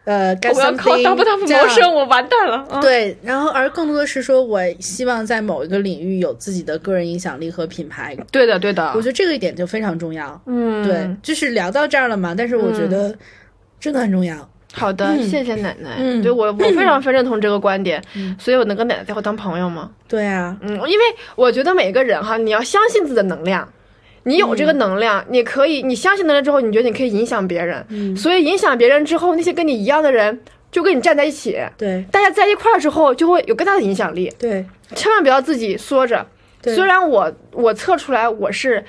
[0.09, 2.57] 呃干我要靠当不当谋生，我完蛋了。
[2.71, 8.17] 啊，对，然后而更多的是说，我希望在某一个领域有自己的个人影响力和品牌。
[8.33, 10.41] 对的，对的我觉，得这个一点就非常重要。
[10.47, 13.15] 嗯，对，就是聊到这儿了嘛，但是我觉得
[13.79, 14.37] 真的很重要。
[14.73, 15.97] 好的，谢谢奶奶。
[15.99, 19.91] 嗯对我我非常非常认同这个观点，嗯所以我能跟奶奶最后当朋友吗？
[20.09, 21.05] 对啊，嗯，因为
[21.37, 23.69] 我觉得每个人哈，你要相信自己的能量。
[24.25, 28.17] 你有这个能量，你可以，你相信能量之后，你觉得你可以影响别人，嗯。
[28.17, 32.05] 所以影响别人之后，那些跟你一样的人就跟你站在一起，对。
[32.11, 34.33] 大家在一块儿之后，就会有更大的影响力。
[34.39, 34.65] 对。
[34.95, 36.27] 千万不要自己缩着。
[36.61, 36.75] 对。
[36.75, 38.85] 虽然我我测出来我是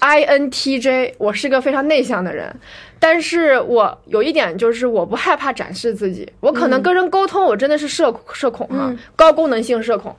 [0.00, 2.54] INTJ，我是个非常内向的人，
[3.00, 6.28] 但是我有一点就是我不害怕展示自己。
[6.40, 8.98] 我可能跟人沟通，我真的是社社恐哈、嗯。
[9.16, 10.14] 高功能性社恐，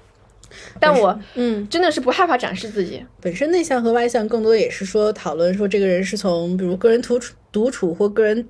[0.79, 3.05] 但我嗯，真的是不害怕展示自己。
[3.21, 8.45] 本身内向和外向更多也是说讨论说这个人是从比如个人独处独处或个人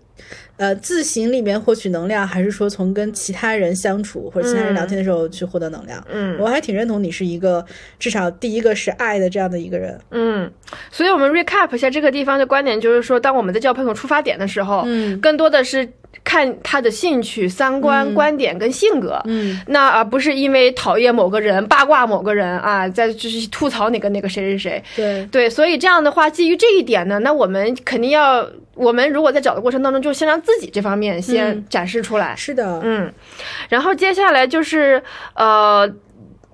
[0.57, 6.03] 呃自行里面获取能量，还是说从跟其他人相处或者其他人聊天的时候去获得能量。
[6.09, 7.65] 嗯我还挺认同你是一个
[7.97, 9.97] 至少第一个是爱的这样的一个人。
[10.11, 10.51] 嗯，
[10.91, 15.87] 所以我们 recap 一下这个地方的观点，就是说，当我们在交朋友出发点的时候，嗯更多的是
[16.29, 19.19] 看他的兴趣、三观、观点跟性格。
[19.25, 24.83] 嗯那而不是因为讨厌某个人、八卦某个人啊，在就是吐槽哪个哪个谁谁谁。
[24.95, 32.35] 对对，所以这样的话，基于这一点呢，那我们肯定要，我们如果在找的过程当中，就先让自己这方面先嗯展示出来。
[32.35, 33.11] 是的，嗯，
[33.69, 35.01] 然后接下来就是
[35.33, 35.91] 呃，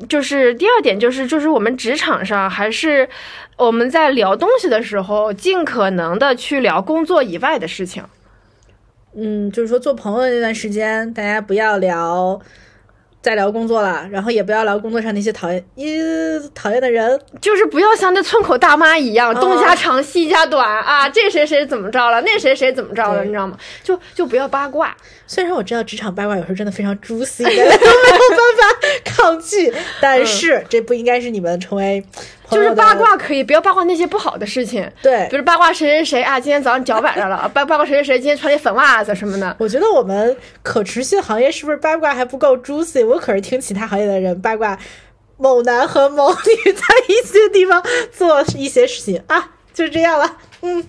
[0.08, 3.08] 就是第二点就是就是我们职场上还是
[3.58, 8.02] 我们在聊东西的时候，尽可能的去聊工作以外的事情。
[9.16, 12.40] 嗯，就是说做朋友的那段时间，大家不要聊。
[13.22, 23.58] 再聊工作了，然后也不要聊工作上那些讨厌、呃讨厌的人，就是不要像那村口大妈一样，哦东家长西家短啊，这谁谁怎么着了，那谁谁怎么着了，你知道吗？
[23.84, 24.96] 就就不要八卦。
[25.26, 32.06] 虽然我知道职场八卦有时候真的非常 juicy，都 没有办法 抗拒，但是这不应该是你们成为
[32.50, 32.96] 就是八。
[32.96, 39.56] 卦可以，不要八卦那些不好的事情，对比，如八卦谁谁谁啊，今天早上脚崴着了，八 八卦谁谁谁今天穿的粉袜子什么的。
[39.60, 43.06] 我觉得我们可持续行业是不是八卦还不够 juicy？
[43.06, 44.78] 我可是听其他行业的人八卦
[45.38, 50.38] 某男和某女在一些地方做一些事情啊，就这样了。
[50.62, 50.84] 嗯，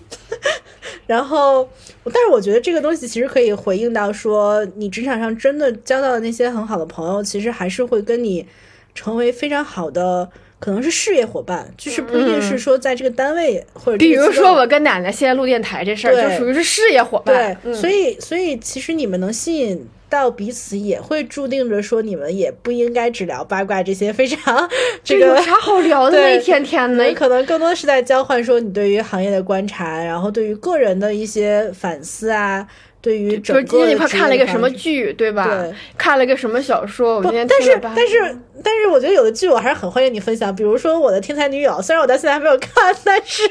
[1.05, 1.67] 然后，
[2.05, 8.47] 但是我觉得这个东西其实可以回应到说，你职场上真的交到的那些很好的朋友，其实还是会跟你
[8.95, 24.67] 成为非常好的，可能是事业伙伴，就是不一定是说在这个单位或者这比如说我跟奶奶现在录电台这事儿，对就属于是事业伙对伴。，嗯所以所以其实你们能吸引到彼此，也会注定着说你们也不应该只聊八卦这些非常
[25.03, 26.35] 这个有啥好聊的呢？
[26.35, 32.65] 一天天的你，可能更多是在交换说你对于行业的观察，然后对于个人的一些反思啊，
[33.01, 35.47] 对于整个比如今天一块看了一个什么剧，对吧？
[35.47, 43.43] 对看了一个什么小说，我不今天但是但是但是，我觉得有的剧我还是很欢迎你分享，比如说我的《天才女友》，虽然我到现在还没有看，但是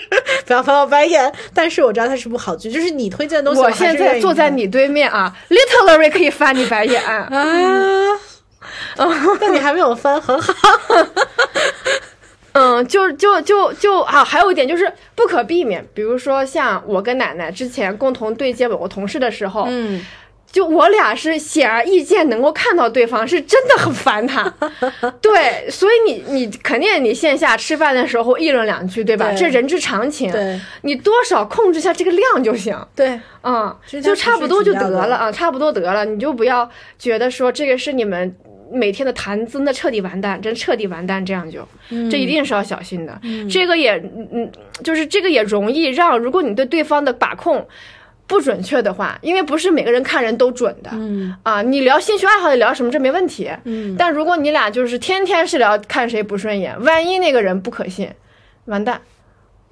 [0.45, 7.01] 不要翻我白眼，但是我知道它是部好剧，就是你推荐的东西，我现在坐在你对面啊，literally 可以翻你白眼。
[7.07, 7.29] 啊，
[9.41, 10.53] 但你还没有翻，很好。
[12.59, 20.03] 嗯，就就就就啊，还有一点就是不可避免，比如说像我跟奶奶之前共同对接某个同事的时候，嗯，
[20.51, 24.51] 就我俩是显而易见能够看到对方是真的很烦他，
[25.21, 29.29] 对，所以你你肯定你线下吃饭的时候议论两句，对吧？
[29.33, 32.75] 对这人之常情，对你多少控制下这个量就行。
[32.95, 38.35] 对，嗯，就差不多就得了啊，差不多得了，你就不要觉得说这个是你们
[38.71, 41.67] 每天的谈资，那彻底完蛋，真彻底完蛋，这样就，
[42.11, 43.21] 这一定是要小心的。
[43.51, 44.53] 这个也，嗯嗯，
[44.83, 47.67] 就是这个也容易让，如果你对对方的把控
[48.27, 51.37] 不准确的话，因为不是每个人看人都准的，嗯。
[51.43, 58.11] 啊，你聊兴趣爱好，你聊什么这没问题，嗯，但如果你俩就是天天是聊看谁不顺眼，万一那个人不可信，
[58.65, 59.01] 完蛋。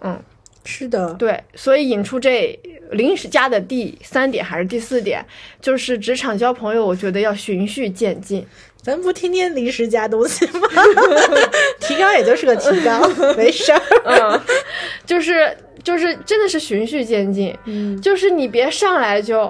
[0.03, 0.21] 嗯。
[0.67, 2.59] 是的，对，所以引出这
[2.93, 5.23] 临时加的第三点还是第四点，
[5.61, 8.47] 就是职场交朋友，我觉得要循序渐进。
[8.85, 10.69] 咱不天天临时加东西吗？
[11.81, 13.01] 提纲也就是个提纲，
[13.35, 13.81] 没事儿。
[14.05, 14.41] 嗯，
[15.07, 19.41] 就是就是真的是循序渐进，嗯，就是你别上来就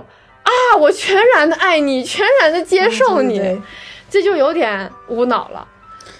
[0.45, 3.63] 啊，我全然的爱你，全然的接受你，对对对
[4.09, 5.67] 这就有点无脑了。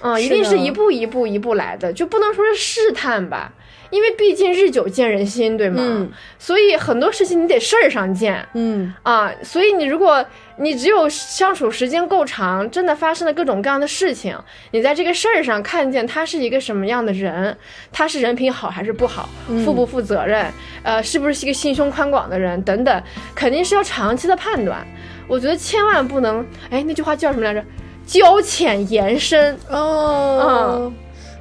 [0.01, 3.53] 嗯，一定是一步一步一步来的，就不能说是试探吧，
[3.95, 5.81] 因为毕竟日久见人心，对吗？
[5.81, 8.47] 嗯所以很多事情你得事儿上见。
[8.55, 10.23] 嗯啊，所以你如果
[10.57, 14.37] 你只有相处时间够长，真的发生了各种各样的事情，
[14.73, 17.57] 你在这个事儿上看见他是一个什么样的人，
[17.93, 19.29] 他是人品好还是不好，
[19.65, 20.53] 负不负责任，
[20.83, 23.03] 呃，是不是一个心胸宽广的人等等，
[23.35, 24.87] 肯定是要长期的判断。
[25.27, 27.65] 我觉得千万不能，哎，那句话叫什么来着？
[28.05, 29.57] 交浅言深。
[29.71, 30.93] 哦。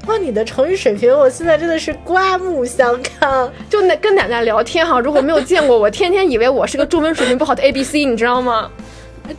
[0.08, 3.50] 哇，你的成语水平，我现在真的是刮目相看。
[3.70, 8.70] 就那跟奶奶聊天哈，如果没有见过我，天天以为我是个中文水平不好的 A B C， 你知道吗？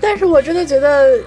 [0.00, 1.18] 但是我真的觉得，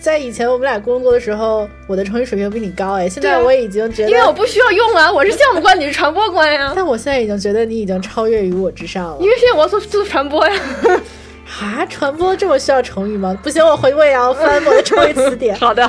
[0.00, 3.06] 在以前我们俩工作的时候，我的成语水平比你高哎。
[3.06, 6.72] 现在我已经觉得，因为我不需要用啊，我是项目官，你是传播官呀。
[6.74, 9.28] 但我现在已经觉得你已经超越于我之上了因。
[9.28, 10.54] 为现在我要做做传播呀。
[11.60, 13.36] 啊，传播这么需要成语吗？
[13.42, 15.54] 不行，我回我也要翻我的成语词典。
[15.60, 15.88] 好的，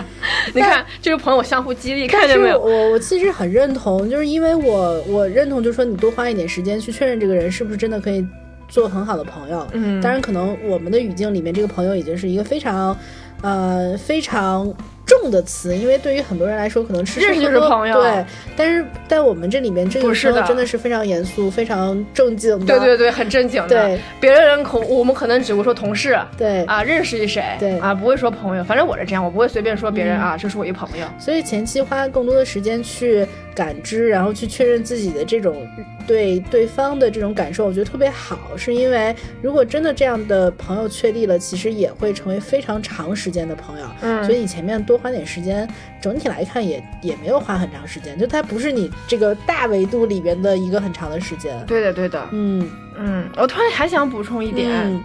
[0.54, 2.60] 你看这个朋友相互激励，看是见没有？
[2.60, 8.26] 我我其实很认同，就是因为我我认同，就是说你多花一点时间去确认这个人是不是真的可以
[8.68, 9.68] 做很好的朋友。
[9.74, 12.96] 嗯当然可能我们的语境里面，这个朋友已经是一个非常，
[13.42, 14.72] 呃，非常
[15.06, 18.26] 重的词，因为对于很多人来说，可能吃就是朋友对，
[18.58, 22.66] 但是在我们这里面，这个不是的真的是非常严肃、非常正经的。
[22.66, 23.70] 对对对，很正经的。
[23.70, 28.64] 对，别人可我们可能只会说同事对啊，认识一谁，对啊，不会说朋友。
[28.64, 31.06] 反正我是这样，我不会随便说别人啊，这是我一朋友。
[31.20, 35.68] 所以前期花更多的时间去感知，然后去确认自己的这种
[36.06, 38.56] 对对方的这种感受，我觉得特别好。
[38.58, 43.86] 是因为如果真的这样的朋友确立了，其实也会成为非常长时间的朋友。
[44.02, 45.68] 嗯所以你前面多花点时间，
[46.02, 51.58] 整体来看也也没有花很长时间，就它不是你这个大维度里边的一个很长的时间。
[51.66, 52.28] 对的，对的。
[52.32, 55.04] 嗯嗯，我突然还想补充一点，嗯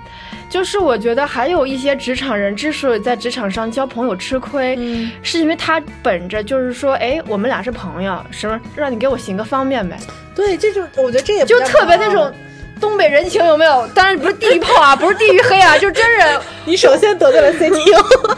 [0.48, 9.96] 就是我觉得还有一些职场人之所以在职场上交朋友吃亏，嗯，是因为他本着就是说，哎，我们俩是朋友，什么让你给我行个方便呗，
[10.34, 12.32] 对，这就我觉得这也就特别那种。
[12.80, 13.86] 东北人情有没有？
[13.88, 18.34] 当然不是地域炮啊， 不是地域黑啊，就真人 你首先得罪了 CTO，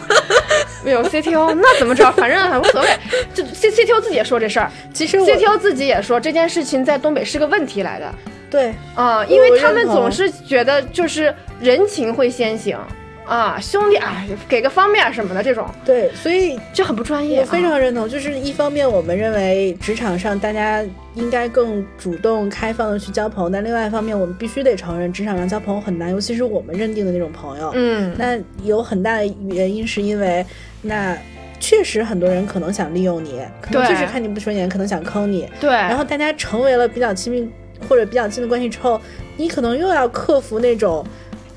[0.83, 2.11] 没有 CTO，那怎么着？
[2.11, 2.89] 反正无所谓。
[3.33, 8.13] 就 C CTO 自己也说这事儿其实我，CTO 自己也说这件事情在东北是个问题来的
[8.53, 8.73] 对。
[8.95, 12.77] 啊、因为他们总是觉得就是人情会先行
[13.25, 17.47] 啊，兄弟啊，给个方便什么的这种，对，所以这很不专业、我啊。
[17.49, 20.83] 非常认同，就是一方面我们认为职场上大家
[21.15, 27.71] 应该更主动开放的去交朋友，但另外一方面我们必须得承认，职场上交朋友很难，尤其是我们认定的那种朋友。
[27.73, 30.45] 嗯，那有很大的原因是因为，
[30.81, 31.17] 那
[31.61, 37.49] 确实很多人可能想利用你，可能就是看你不顺眼，可能想坑你，对，然后大家成为了比较亲密
[37.87, 38.99] 或者比较近的关系之后，
[39.37, 41.05] 你可能又要克服那种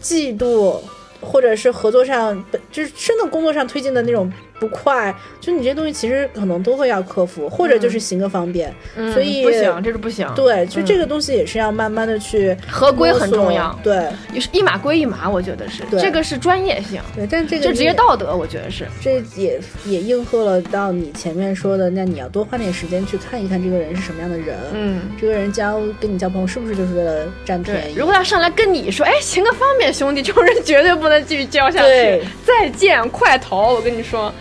[0.03, 0.79] 嫉妒，
[1.21, 4.33] 或者是合作上就是真的工作上推进的那种。
[4.59, 8.73] 不快，就你这些东西其实可能都会要克服，或者就是行个方便，
[9.13, 10.27] 所以不行，这是不行。
[10.35, 27.95] 对，就这个东西也是要慢慢的去合规很重要，对，也是一码归一码，我觉得是，这个是专业性，对，但这个就职业道德，我觉得是，这也也应和了到你前面说的，那你要多花点时间去看一看这个人是什么样的人，嗯，这个人交跟你交朋友是不是就是为了占便宜？
[27.95, 34.33] 如果他上来跟你说，哎，行个方便，兄弟，这种人绝对不能继续交下去，再见，快逃，我跟你说。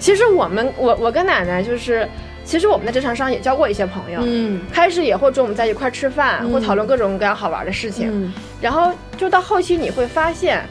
[0.00, 2.08] 其实我们，我我跟奶奶就是，
[2.42, 8.32] 其实我们在职场上也交过一些朋友，嗯，开始也会中午在一块吃饭，会讨论各种各样好玩的事情，
[8.62, 10.62] 然后就到后期你会发现，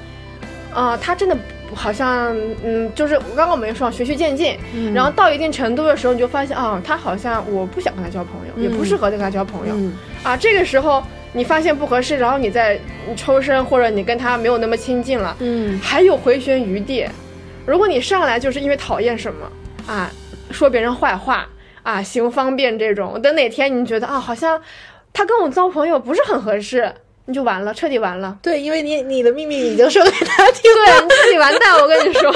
[0.74, 1.38] 啊，他真的
[1.76, 4.58] 好像，嗯，就是刚刚我们说循序渐进，
[4.96, 9.76] 然后到一定程度的时候，你就发现，啊，他好像我不想跟他交朋友，也不适合跟他交朋友，
[10.24, 12.80] 啊，这个时候你发现不合适，然后你再
[13.16, 17.06] 抽身，或者你跟他没有那么亲近了，嗯，还有回旋余地。
[17.70, 19.48] 如果你上来就是因为讨厌什么
[19.88, 20.10] 啊，
[20.50, 21.48] 说别人坏话
[21.84, 24.60] 啊，行方便这种，等哪天你觉得啊，好像
[25.14, 26.92] 他跟我交朋友不是很合适，
[27.26, 28.36] 你就完了，彻底完了。
[28.42, 31.76] 对，因为你你的秘密已经说给他听了，对，彻底完蛋。
[31.80, 32.34] 我跟你说，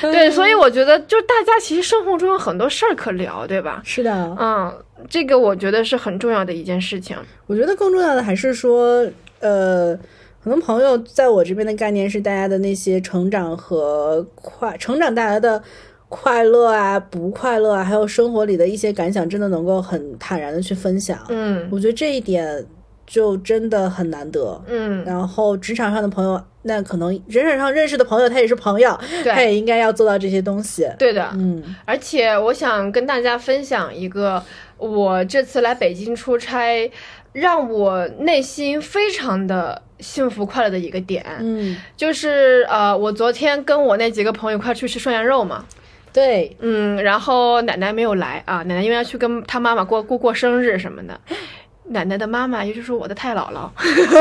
[0.12, 3.82] 对，所以我觉得，就大家其实生活中有很多事儿可聊，对吧？
[3.84, 4.72] 是的，嗯，
[5.10, 7.16] 这个我觉得是很重要的一件事情。
[7.48, 9.04] 我觉得更重要的还是说，
[9.40, 9.98] 呃。
[10.44, 15.62] 可能朋友在我这边的概念是大家的那些成长和快成长带来的
[16.10, 21.18] 快乐啊，不快乐啊，还有生活里的一些感想，真的能够很坦然的去分享。
[21.30, 22.62] 嗯，我觉得这一点
[23.06, 24.62] 就真的很难得。
[24.66, 30.86] 嗯，然后职场上的朋友，那可能职场上认识的朋友，他也是朋友，他也应该要做到这些东西。
[30.98, 31.74] 对的，嗯。
[31.86, 34.44] 而且我想跟大家分享一个，
[34.76, 36.92] 我这次来北京出差，
[37.32, 39.80] 让我内心非常的。
[40.00, 45.64] 幸福快乐的一个点，嗯，就是呃，我昨天跟我那几个朋友一块去吃涮羊肉嘛，
[46.12, 51.18] 对，嗯，然后奶奶没有来啊，奶奶因为要去跟她妈妈过过过生日什么的，
[51.90, 53.68] 奶奶的妈妈也就是我的太姥姥，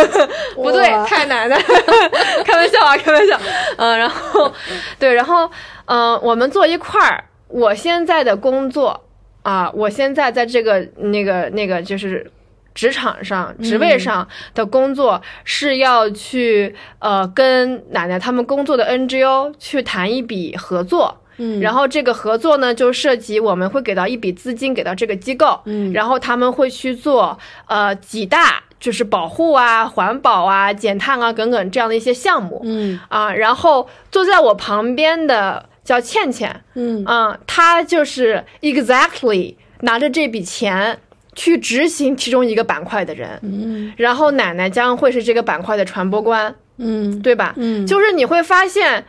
[0.56, 1.58] 不对，太奶奶，
[2.46, 3.40] 开玩笑啊，开玩笑，
[3.78, 4.52] 嗯，然后
[5.00, 5.50] 对，然后
[5.86, 9.04] 嗯，我们坐一块儿，我现在的工作
[9.42, 12.30] 啊，我现在在这个那个那个就是。
[12.74, 33.00] 职场上职位上的工作是要去呃跟奶奶他们工作的 NGO 去谈一笔合作，嗯，然后这个合作呢就涉及我们会给到一笔资金给到这个机构，嗯，然后他们会去做呃几大就是保护啊、环保啊、减碳啊等等这样的一些项目，嗯。
[33.08, 37.06] 啊，然后坐在我旁边的叫倩倩，嗯。
[37.06, 41.00] 啊，她就是 exactly 拿着这笔钱。
[41.36, 47.54] 去执行其中一个板块的人，嗯，然后奶奶将会是这个板块的传播官，嗯，对吧？
[47.58, 49.06] 嗯，就是你会发现，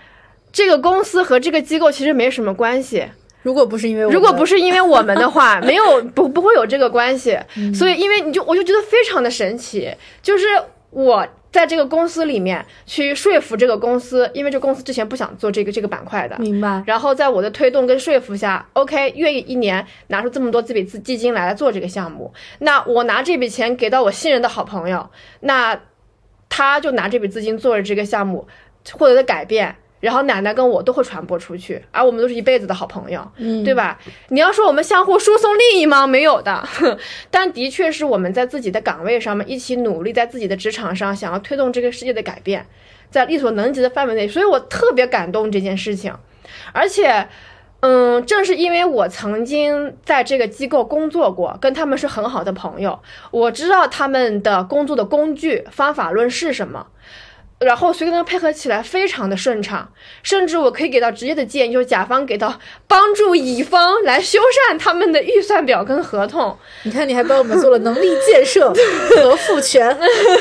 [0.53, 3.05] 这个公司和这个机构其实没什么关系。
[3.43, 7.39] 如果不是因为如果不是因为我们的话， 没有不不会有这个关系。
[7.75, 10.47] 所以，因为你就我就觉得非常的神奇，就是
[10.91, 11.27] 我。
[11.55, 16.83] 在这个公司里面去说服这个公司，因为这公司之前不想做这个这个板块的，明白。
[16.85, 22.35] 然后在我的推动跟说服下，OK，愿意一年拿出这么多这笔资基金来做这个项目。
[22.59, 25.09] 那我拿这笔钱给到我信任的好朋友，
[25.43, 25.81] 那
[26.49, 28.49] 他就拿这笔资金做了这个项目，
[28.93, 29.77] 获得的改变。
[30.05, 33.99] 然后奶奶跟我都会传播出去，而我们都是一辈子的好朋友，嗯，对吧？
[34.29, 36.07] 你要说我们相互输送利益吗？
[36.07, 36.62] 没有的，
[37.33, 42.67] 但的确是我们在自己的岗位上面一起努力，在自己的职场上想要推动这个世界的改变，
[43.11, 46.14] 在力所能及的范围内，所以我特别感动这件事情。
[46.75, 47.27] 而且，
[47.81, 56.88] 嗯，正是因为我曾经在这个机构工作过，跟他们是很好的朋友，我知道他们的工作的工具方法论是什么。
[57.61, 59.90] 然后随跟他配合起来非常的顺畅，
[60.23, 66.57] 甚至我可以给到直接的建议，就是甲方给到帮助乙方来修缮他们的预算表跟合同。
[66.83, 68.73] 你看，你还帮我们做了能力建设
[69.23, 69.97] 和赋权。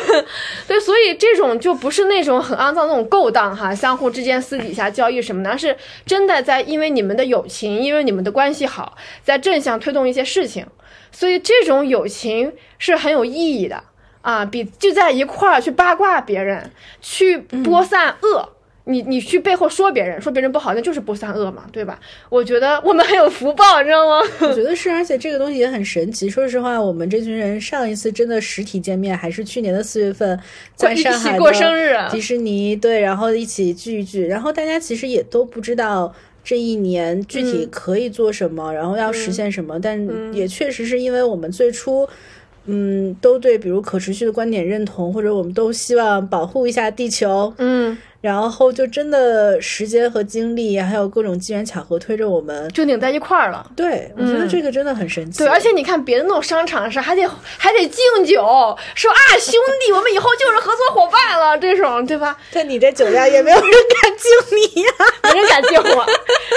[0.68, 10.66] 对，所以这种就不是那种很肮脏那种勾当哈，相互之间私底下交易什么的，而是真的在因为你们的友情，因为你们的关系好，在正向推动一些事情，
[11.12, 13.82] 所以这种友情是很有意义的。
[14.24, 18.50] 啊，比就在一块儿去八卦别人，去播散恶。
[18.86, 21.98] 你你去背后说别人，说别人不好，那就是播散恶嘛，对吧？
[22.28, 24.22] 我觉得我们很有福报，你知道吗？
[24.42, 26.30] 我觉得是，而且这个东西也很神奇。
[26.30, 30.38] 说实话，我们这群人上一次真的实体见面还是去年的四月份，
[30.76, 42.10] 在上海过生日，迪士尼对，然后一起聚一聚，然后大家其实也都不知道这一年具体可以做什么，然后要实现什么，但也确实是因为我们最初。
[42.66, 52.70] 嗯，都对比如可持续的观点认同，或者我们都希望保护一下地球，嗯，然后就真的时间和精力，还有各种机缘巧合推着我们。
[52.72, 53.66] 就拧在一块儿了。
[53.76, 55.40] 对，我觉得这个真的很神奇。
[55.40, 58.42] 对，而且你看别的那种商场是还得还得敬酒，
[58.96, 59.54] 说啊兄
[59.86, 62.38] 弟，我们以后就是合作伙伴了，这种对吧？
[62.54, 64.92] 但你这酒量也没有人敢敬你呀、
[65.34, 66.06] 没人敢敬我，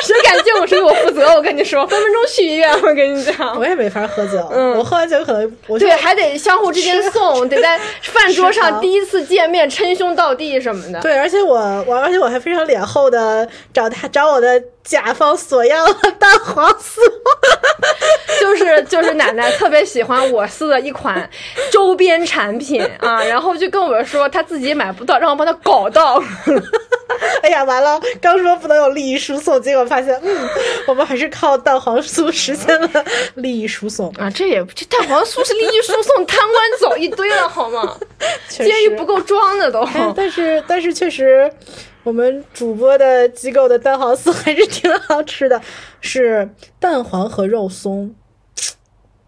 [0.04, 3.58] 谁敢敬我谁给我负责，我跟你说，分分钟去医院，我跟你讲。
[3.58, 11.00] 我也没法喝酒，嗯我喝完酒可能对，还得相互之间送，得在饭桌上第一次见面称兄道弟什么的。
[11.00, 11.56] 对，而且我
[11.86, 17.00] 我而且我还非常脸厚的找他找我的甲方索要了蛋黄酥，
[18.40, 21.28] 就是就是奶奶特别喜欢我司的一款
[21.72, 26.22] 周边产品啊， 然后就跟我说她自己买不到，让我帮她搞到。
[27.42, 30.48] 哎呀，完了，刚说不能有利益输送，结果发现，嗯，
[30.86, 34.08] 我们还是靠蛋黄酥实现了利益输送。
[34.18, 37.96] 啊，这也这蛋黄酥是利益输送，贪官走一堆了好吗？
[38.48, 39.80] 确监狱实不够装的都。
[39.80, 41.50] 哎但是但是确实，
[42.06, 45.60] 我们主播的机构的蛋黄酥还是挺好吃的，
[46.00, 46.48] 是
[46.78, 48.14] 蛋黄和肉松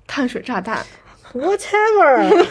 [0.07, 0.87] 碳水炸弹。
[1.35, 2.47] ，whatever。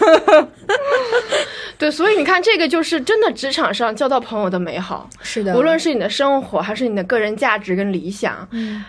[1.80, 8.84] 对，所以你看，这个就是真的职场上交到朋友的美好，是的，无论是你的生活，还是你的个人价值跟理想，嗯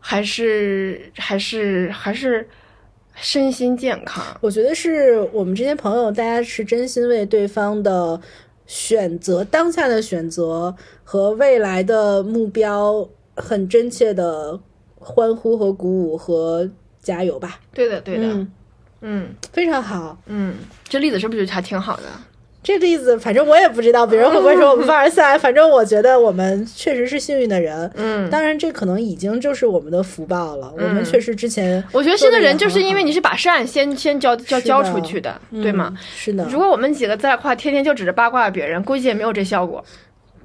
[0.00, 2.48] 还是还是还是
[3.14, 4.24] 身心健康。
[4.40, 8.20] 我觉得是我们这些朋友，大家是真心为对方的
[8.74, 14.58] 选择、当下的选择和未来的目标，很真切的
[14.96, 16.68] 欢呼和鼓舞和
[17.00, 17.60] 加油吧。
[17.72, 18.52] 对的，对的，嗯，
[19.02, 20.18] 嗯非常好。
[20.26, 20.56] 嗯，
[20.88, 22.02] 这例子是不是还挺好的？
[22.64, 27.88] 这个例子，反正我也不知道别人会不会说我们凡尔赛，反正我觉得我们确实是幸运的人。
[27.94, 30.72] 嗯，当然，这可能已经就是我们的福报了。
[30.74, 35.92] 我们确实之前我觉得现在人就是因为你是把善先先交交交出去的，对吗？
[35.92, 39.84] 嗯是的，如果我们几个在一块天天就指着八卦别人，估计也没有这效果。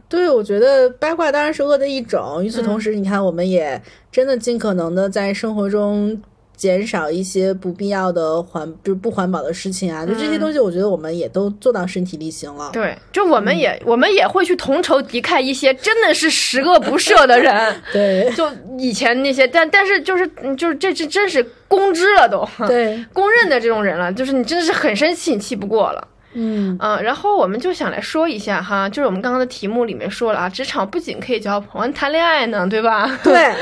[0.09, 2.43] 对，我觉得八卦当然是恶的一种。
[2.43, 6.21] 与此同时，你看，我们也真的尽可能的在生活中
[6.59, 10.05] 减少一些不必要的环，就是不环保的事情啊。
[10.05, 12.69] 就这些东西，我觉得我们也都做到身体力行了。
[12.73, 17.73] 对，就我们也、我们也会去同仇敌忾一些真的是十恶不赦的人。
[17.93, 18.45] 对就
[18.77, 26.05] 以前那些，但但是就是嗯就是这这真是公知了都，对， 公认的这种人了，就是你真的是很生气，你气不过了。
[26.33, 33.09] 嗯，嗯，然后我们就想来说一下哈，就是我们刚刚的题目里面说了啊，职场不仅可以交朋友，谈恋爱呢，对吧？
[33.23, 33.53] 对，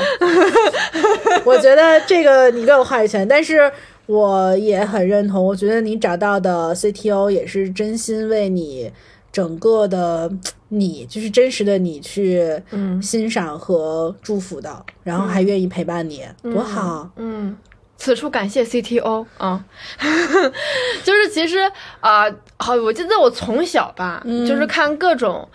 [1.44, 3.70] 我觉得这个你更有话语权，但是
[4.06, 5.44] 我也很认同。
[5.44, 8.90] 我觉得你找到的 CTO 也是真心为你
[9.32, 10.30] 整个的
[10.68, 17.10] 你，就是真实的你去嗯欣赏和祝福的，然后还愿意陪伴你，多好。
[17.16, 17.56] 嗯，
[17.98, 19.62] 此处感谢 CTO 啊，
[21.04, 21.58] 就是其实
[22.00, 22.24] 啊、
[22.56, 25.46] 好，我记得我从小吧，就是看各种。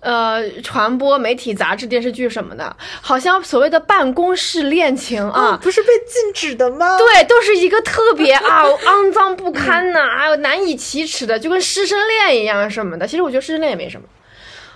[0.00, 6.98] 呃，传播、媒体、杂志、电视剧什么的，好像所谓的办公室恋情啊，不是被禁止的吗？
[6.98, 13.06] 对，都是一个特别啊 肮脏不堪呐、还有难以启齿的，就跟师生恋一样什么的。
[13.06, 14.06] 其实我觉得师生恋也没什么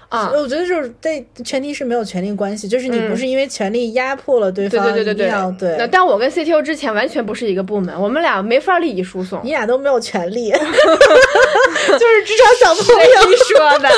[0.08, 0.30] 啊。
[0.34, 5.70] 我觉得就是对，前提是没有权利关系，就是你嗯不是因为权力压迫了对对方，对对对一定要对。
[5.72, 9.40] 那对，但我跟 CTO 之前完全不是一个部门，我们俩没法利益输送。
[9.44, 13.22] 你俩都没有权利， 就是职场小朋友。
[13.28, 13.88] 谁说的？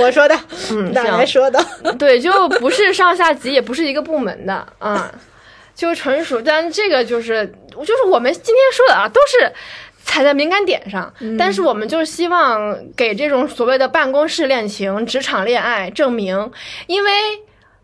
[0.00, 0.38] 我说的，
[0.70, 1.64] 嗯，奶奶行说的，
[1.98, 5.12] 对，就不是上下级，也不是一个部门的啊，
[5.74, 6.40] 就纯属。
[6.40, 9.52] 但这个就是，就是我们今天说的啊，都是
[10.02, 11.12] 踩在敏感点上。
[11.38, 16.50] 但是我们就是希望给这种所谓的办公室恋情、职场恋爱证明，
[16.86, 17.10] 因为。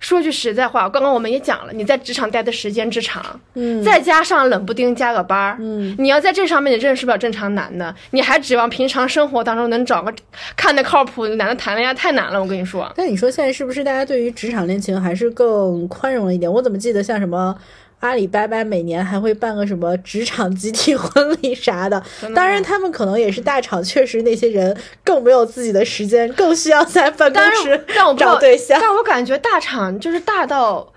[0.00, 3.20] 说句实在话，刚刚我们也讲了，你在职场待的时间之长，
[3.54, 10.14] 嗯再加上冷不丁加个班儿，嗯，你要在这上面你认识不了正常男的，你还指望平常生活当中能找个
[10.54, 12.40] 看得靠谱的男的谈恋爱，太难了。
[12.40, 16.48] 我跟你说，那你说现在是不是大家对于职场恋情还是更宽容了一点？
[16.48, 17.52] 我怎么记得像什么
[18.00, 22.02] 阿里巴巴每年还会办个什么职场集体婚礼啥的？
[22.34, 28.78] 当然，他们可能也是大厂，确实那些人更没有自己的时间，更需要在办公室但我不知道找对象。
[28.80, 30.92] 但我感觉大厂就是大到，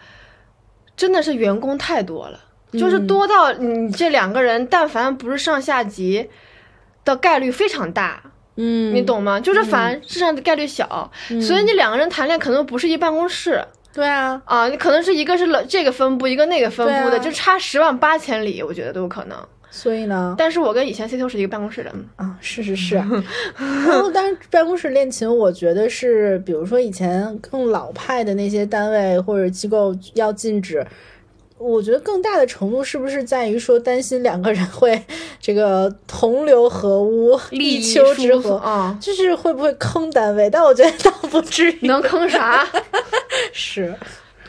[0.95, 2.39] 真的是员工太多了，
[2.73, 6.29] 就是嗯多到你这两个人，但凡不是上下级
[7.03, 8.21] 的概率非常大，
[8.57, 9.01] 嗯你？
[9.01, 9.39] 懂吗？
[9.39, 19.37] 就是反正上的概率小，所以你两个人谈恋爱可能不是一办公室对啊，啊，你可能是一个是了这个分布，一个那个分布的，啊就差十万八千里，我觉得都有可能。
[19.69, 22.95] 所以呢，但是我跟以前 CTO 是一个办公室的，嗯啊，是是是。
[22.95, 30.85] 然后，但是办公室恋情，我觉得是，比如说以前更老派的那些单位或者机构要禁止。
[31.57, 34.99] 我觉得更大的程度是不是在于说担心两个人会
[35.39, 40.49] 这个同流合污、利益秋之输合，啊，就是会不会坑单位？
[40.49, 41.87] 但我觉得倒不至于。
[41.87, 42.67] 能坑啥？
[43.53, 43.93] 是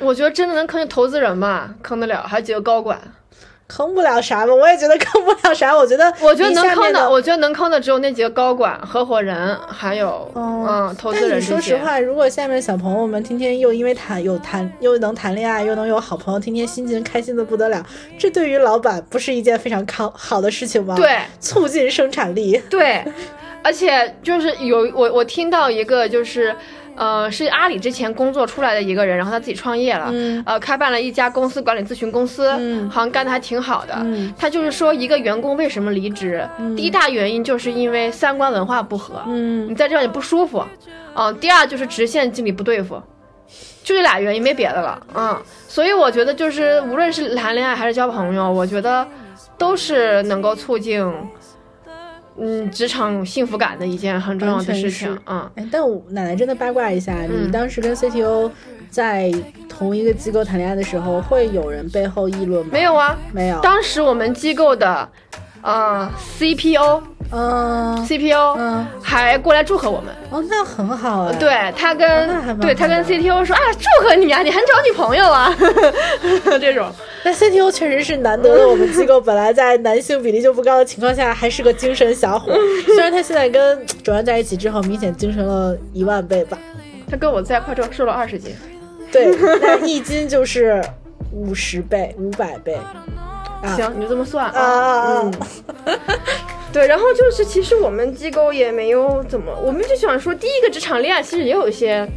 [0.00, 3.00] 我觉得真的能坑就投资人吧，坑得了，还有几个高管。
[3.68, 4.54] 坑不了啥吧？
[4.54, 5.74] 我也觉得坑不了啥。
[5.74, 11.42] 我觉得我觉得能坑的，我觉得能坑的只有那几个高管、合伙人，还有哦嗯投资但你人。
[11.42, 17.82] 说实话，如果下面小朋友们天天又因为谈有谈又能谈恋爱，又能有好朋友，天天心情开心的不得了，
[18.18, 22.60] 这对于老板不是一件非常康好的事情吗？，对促进生产力。
[22.68, 23.02] 对，
[23.62, 26.54] 而且就是有我我听到一个就是。
[26.94, 33.94] 呃，是阿里之前工作出来的一个人，然后他自己创业了，嗯呃，开办了一家公司管理咨询公司，嗯好像干的还挺好的。
[34.00, 40.64] 嗯他就是说，一个员工为什么离职，第一大原因就是因为三观文化不合，嗯你在这儿你不舒服，
[41.14, 42.94] 嗯，第二就是直线经理不对付，
[43.82, 45.36] 就这俩原因，没别的了，嗯，
[45.66, 49.06] 所以我觉得就是无论是谈恋爱还是交朋友，我觉得
[49.56, 51.00] 都是能够促进，
[52.38, 55.50] 嗯，职场幸福感的一件很重要的事情，嗯。
[55.56, 58.50] 哎，但我奶奶真的八卦一下，嗯你当时跟 CTO
[58.90, 59.32] 在
[59.68, 62.70] 同一个机构谈恋爱的时候，会有人背后议论吗？
[62.72, 63.60] 没有啊，没有。
[63.60, 65.08] 当时我们机构的，
[65.62, 67.02] 呃，CPO
[67.34, 70.14] 嗯 CPO 嗯，还过来祝贺我们。
[70.30, 75.54] 哦，那很好哎。，对他跟、对他跟 CTO 说啊，祝贺你啊，你还找女朋友啊，
[76.60, 76.90] 这种。
[77.24, 82.52] 那 CTO 确实是难得的，我们机构本来在男性比例就不高的情况下，还是个精神小伙。
[82.84, 86.58] 虽然他现在跟卓安在一起之后，明显精神了一万倍吧。
[87.08, 88.54] 他跟我在一块之后瘦了二十斤，
[89.12, 90.82] 对，那一斤就是
[91.30, 92.76] 五十倍、五百倍。
[93.62, 94.60] 啊行，你就这么算啊。
[94.60, 95.30] 啊啊！
[96.72, 102.08] 对，然后就是其实我们机构也没有怎么，我们就想说，第一个职场恋爱其实也有一些，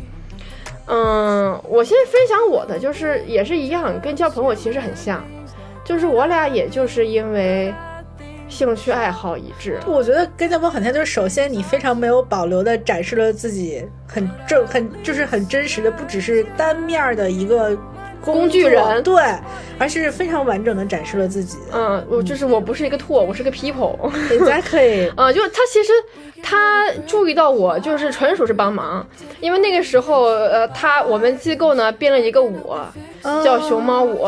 [0.87, 5.23] 嗯，我先分享我的，就是也是一样，跟交朋友其实很像，
[5.83, 7.73] 就是我俩也就是因为
[8.47, 17.77] 兴趣爱好一致，我觉得跟交朋友很像，就是首先你非常没有保留的展示了自己很正、很就是很真实的，不只是单面的一个
[18.26, 19.03] 工工具人。
[19.03, 19.21] 对，
[19.78, 21.57] 而是非常完整的展示了自己。
[21.71, 23.95] 嗯，我就是我不是一个兔，我是个 people。
[24.30, 25.93] Exactly， 嗯，就是他其实
[26.41, 29.05] 他注意到我，就是纯属是帮忙，
[29.39, 32.76] 因为那个时候，呃，他我们机构呢编了一个舞，
[33.43, 34.28] 叫熊猫舞，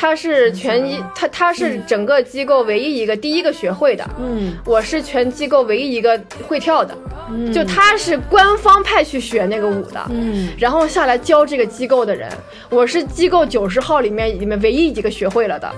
[0.00, 6.96] 他是全一，他他是整个机构唯一一个第一个学会的，嗯，我是全机构唯一一个会跳的，
[7.30, 7.52] 嗯。
[7.52, 10.48] 就他是官方派去学那个舞的，嗯。
[10.58, 12.30] 然后下来教这个机构的人，
[12.70, 15.70] 我是机构九十号里面里面唯一一个学会了的，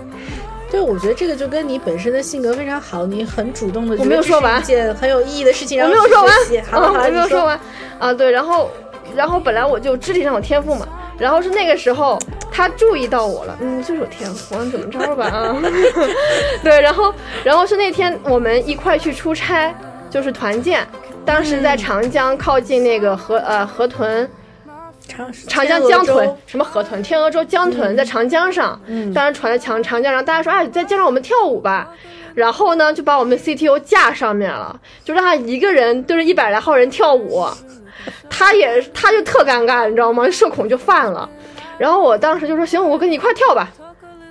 [0.71, 4.61] 对，我觉得这个就跟你本身的性格非常好，你很主动的，我没有说完。
[4.61, 6.65] 一件很有意义的事情，然后我没有说完。
[6.71, 7.61] 好了嗯好没有说完。
[7.99, 8.71] 啊，对，然后
[9.17, 10.87] 然后本来我就肢体上有天赋嘛，
[11.23, 12.19] 然后是那个时候
[12.51, 15.57] 他注意到我了，嗯，就是有天赋，怎么着吧啊，
[16.65, 17.15] 对，然后
[17.45, 19.73] 然后是那天我们一块去出差，
[20.11, 20.85] 就是团建，
[21.25, 24.29] 当时嗯在长江靠近那个河呃河豚。
[25.09, 29.13] 长长江江豚什么河豚，天鹅洲江豚在长江上，嗯。
[29.13, 31.89] 当时船在长长江上，大家说啊，在江上我们跳舞吧，
[32.35, 37.45] 然后呢就把我们 CTO 架上面了，就让他一个人对着一百来号人跳舞，
[38.29, 40.29] 他也他就特尴尬，你知道吗？
[40.31, 41.29] 社恐就犯了，
[41.79, 43.69] 然后我当时就说行，我跟你一块跳吧，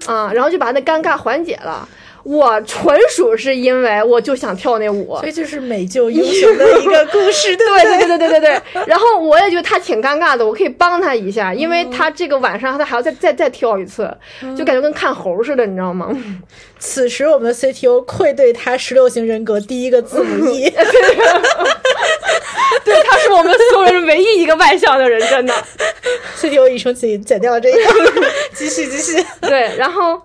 [0.07, 1.87] 啊，然后就把那尴尬缓解了。
[2.23, 8.83] 我纯属是因为我就想跳那舞，所以就是美救英雄的一个故事，对对对对对对对对。
[8.85, 14.09] 然后我也觉得他挺尴尬的，我可以帮他一下，因为他这个晚上他还要再再再跳一次，
[14.57, 16.15] 就感觉跟看猴似的，你知道吗？
[16.79, 20.67] 此时我们的 CTO 愧对他十六型人格第一个字母 E，
[22.83, 25.53] 对，他是我们所有人唯一一个外向的人，真的。
[26.39, 27.85] CTO 一生气剪掉了这一段，
[28.53, 29.23] 继续继续。
[29.41, 30.21] 对，然后。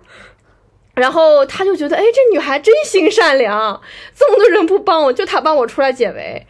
[0.97, 3.81] 然后他就觉得，哎，这女孩真心善良，
[4.15, 6.47] 这么多人不帮我，就她帮我出来解围，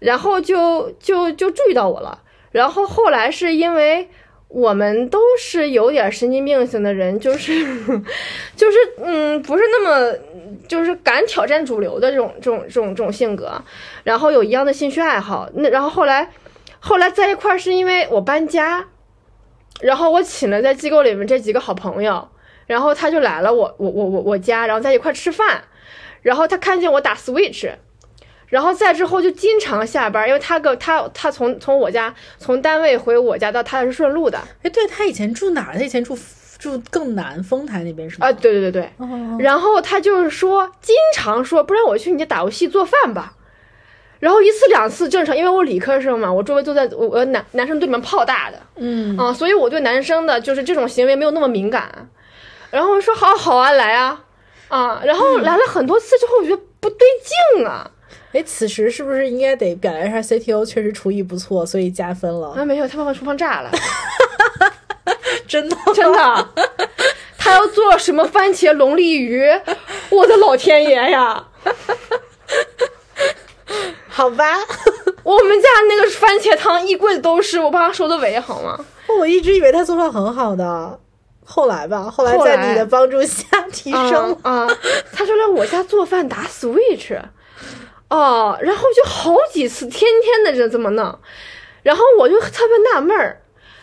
[0.00, 2.20] 然后就就就注意到我了。
[2.50, 4.08] 然后后来是因为
[4.48, 7.52] 我们都是有点神经病型的人，就是
[8.56, 10.18] 就是嗯，不是那么
[10.66, 13.62] 就是敢挑战主流的这种这种这种这种性格，
[14.02, 15.48] 然后有一样的兴趣爱好。
[15.54, 16.32] 那然后后来
[16.80, 18.88] 后来在一块儿是因为我搬家，
[19.82, 22.28] 然后我请了在机构里面这几个好朋友。
[22.66, 25.64] 然后他就来了我我我我我家，然后在一块吃饭，
[26.22, 27.70] 然后他看见我打 Switch，
[28.48, 35.74] 然后再之后就经常下班，因为他个他他从从我家从单位回我家到他是顺路的哎，对他以前住哪儿？
[35.76, 36.16] 他以前住
[36.58, 38.28] 住更南丰台那边是吗？
[38.28, 43.34] 啊，对对对对，哦然后他就是说经常说，不然我去你家打游戏做饭吧。
[44.20, 52.08] 然后一次两次正常，因为我理科生嘛，我周围都在我我男男生队里面泡大的，嗯啊，所以我对男生的就是这种行为没有那么敏感。
[52.74, 54.20] 然后我说好好啊，来啊，
[54.66, 57.06] 啊，然后来了很多次之后，我觉得不对
[57.54, 57.88] 劲啊，
[58.32, 62.48] 哎，此时是不是应该得表扬一下 CTO，确实厨艺不错，所以加分了？
[62.58, 63.70] 啊没有，他把我厨房炸了，
[65.46, 66.48] 真的，真的，
[67.38, 69.44] 他要做什么番茄龙利鱼，
[70.10, 71.44] 我的老天爷呀！
[74.08, 74.44] 好吧。
[75.22, 78.78] 我们家那个番茄汤一柜子都是，我帮他收的尾，好吗？
[79.18, 80.98] 我一直以为他做饭很好的，
[81.44, 84.38] 后来吧，后来在你的帮助下提升了。
[84.42, 84.78] 啊、啊
[85.12, 87.16] 他说来我家做饭打 Switch，
[88.08, 91.18] 哦，然后就好几次，天天的这这么弄，
[91.82, 93.40] 然后我就特别纳闷儿。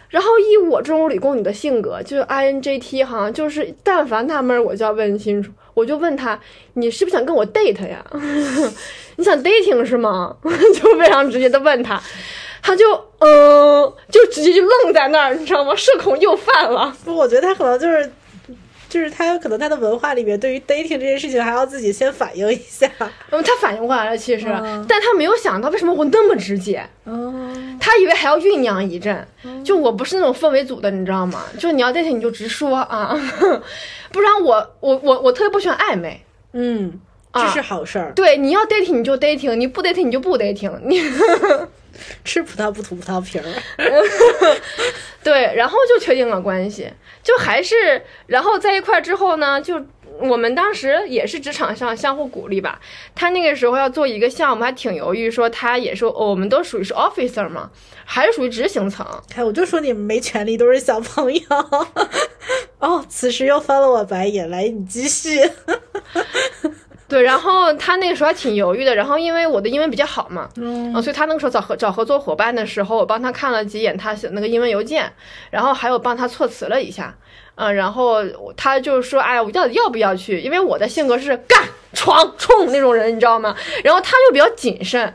[0.09, 6.37] 然后以我这种理工女的性格，就是 INJT 哈，就是但凡纳闷儿我就要问清楚，我就问他，
[6.73, 8.05] 你是不是想跟我 date 呀？
[9.15, 10.35] 你想 dating 是吗？
[10.43, 12.01] 就非常直接的问他，
[12.61, 12.85] 他就
[13.19, 15.75] 嗯，就直接就愣在那儿，你知道吗？
[15.75, 16.95] 社恐又犯了。
[17.03, 18.11] 不，我觉得他可能就是，
[18.89, 22.89] 就是他可能他的文化里面对于 dating 这件事情还要自己先反应一下。
[23.29, 27.33] 嗯，他反应过来了，其实，嗯但他没有想到为什么我那么直接，哦，
[27.79, 29.27] 他以为还要酝酿一阵。
[29.63, 31.43] 就我不是那种氛围组的，你知道吗？
[31.59, 33.17] 就你要 dating 你就直说啊，
[34.11, 36.21] 不然我我我我特别不喜欢暧昧。
[36.53, 36.99] 嗯，
[37.33, 38.11] 这是好事儿。
[38.13, 40.79] 对，你要 dating 你就 dating，你不 dating 你就不 dating。
[40.83, 40.99] 你
[42.23, 43.45] 吃葡萄不吐葡萄皮儿。
[45.23, 46.91] 对，然后就确定了关系，
[47.21, 49.79] 就还是，然后在一块儿之后呢，就
[50.19, 52.79] 我们当时也是职场上相互鼓励吧。
[53.13, 57.69] 他那个时候要做一个项目，还挺犹豫，说他也说、哦我们都属于是 officer 嘛，
[58.03, 59.05] 还是属于执行层。
[59.35, 61.41] 哎，我就说你们没权利，都是小朋友。
[62.79, 65.39] 哦，此时又翻了我白眼，来，你继续。
[67.11, 75.11] 对，然后他那个时候还挺犹豫的，然后因为我的英文比较好嘛，嗯啊，所以他那个时候找合找合作伙伴的时候，我帮他看了几眼他写那个英文邮件，
[75.49, 77.13] 然后还有帮他措辞了一下，
[77.55, 78.23] 嗯、然后
[78.55, 80.39] 他就说，哎，我到底要不要去？
[80.39, 83.53] 因为我的性格是干闯冲那种人，你知道吗？
[83.83, 85.13] 然后他就比较谨慎，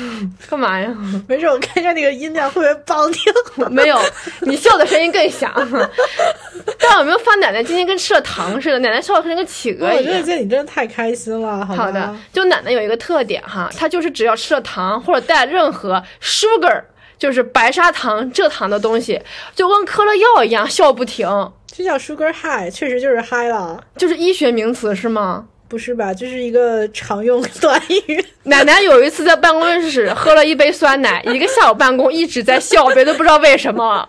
[0.48, 0.94] 干嘛呀？
[1.26, 3.68] 没事，我看一下那个音量会不会爆掉。
[3.70, 3.98] 没有，
[4.40, 5.52] 你笑的声音更响。
[6.78, 8.78] 但有没有发奶奶今天跟吃了糖似的？
[8.80, 10.22] 奶奶笑的跟企鹅一样我真的。
[10.22, 16.82] 觉得你真的太开心了，好好的，就奶奶有一个特点哈，她就是只要吃了糖或者带任何 sugar，
[17.18, 19.20] 就是白砂糖、蔗糖的东西，
[19.54, 21.26] 就跟嗑了药一样笑不停，
[21.66, 25.46] 这叫 sugar high，确实就是嗨了，就是医学名词是吗？
[25.68, 26.14] 不是吧？
[26.14, 28.24] 这是一个常用短语。
[28.44, 34.08] 奶奶有一次在办公室喝了一杯酸奶，一个下午办公一直在笑，别的不知道为什么，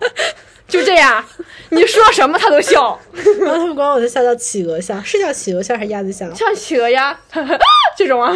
[0.67, 1.23] 就这样，
[1.69, 2.99] 你说什么她都笑，
[3.39, 6.31] 然后他们管我的笑叫企鹅笑，是叫企鹅笑还是鸭子笑？
[6.33, 7.19] 像企鹅呀
[7.97, 8.31] 这种啊。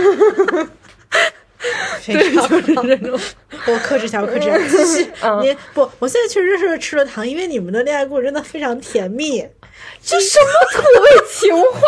[2.00, 3.20] 非常就是这种。
[3.68, 4.58] 我克制一下，我克制一下。
[4.68, 9.46] 继续，嗯你不，我现在确实是吃了糖，因为你们的恋爱故事真的非常甜蜜。
[10.04, 11.80] 这什么土味情话？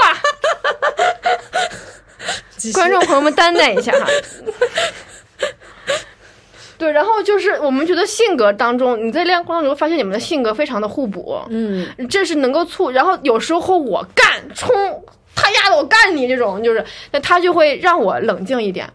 [2.73, 4.07] 观众朋友们担待一下哈。
[6.77, 12.91] 对，然后就是我们觉得性格当中，你在恋爱过程中发现你们的性格非常的互补，嗯，这是能够促。
[12.91, 14.75] 然后有时候我干冲
[15.35, 18.89] 他丫的我干你这种，就是那他就会让我冷静一点。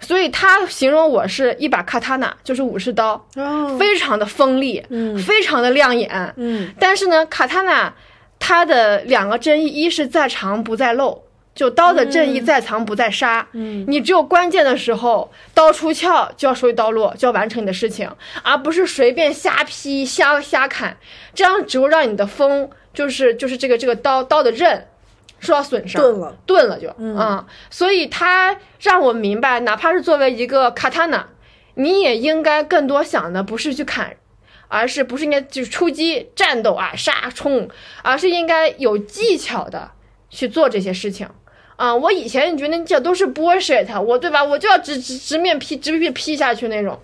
[0.00, 6.32] 所以他形容我是一把卡塔纳，就是武士刀，哦，非常的锋利，嗯非常的亮眼。
[6.36, 7.94] 嗯但是呢，卡塔纳
[8.40, 11.22] 它的两个真意，一是在藏不在漏，
[11.54, 13.46] 就刀的正义在藏不在杀。
[13.52, 18.10] 嗯，你只有关键的时候，刀出鞘就要收起刀落，就要完成你的事情，
[18.42, 20.96] 而不是随便瞎劈、瞎瞎砍，
[21.34, 24.88] 这样只会让你的锋，就是就是这个这个刀刀的刃
[25.38, 26.02] 受到损伤。
[26.02, 26.36] 钝了。
[26.46, 31.24] 钝了就，嗯啊，所以他让我明白，哪怕是作为一个 katana，，
[31.74, 34.16] 你也应该更多想的不是去砍，
[34.70, 37.68] 而是不是应该就是出击、战斗啊、杀冲，
[38.02, 39.90] 而是应该有技巧的
[40.30, 41.28] 去做这些事情。
[41.76, 44.44] 啊，我以前觉得这都是 bullshit，我对吧？
[44.44, 47.00] 我就要直直直面劈，直面劈下去那种。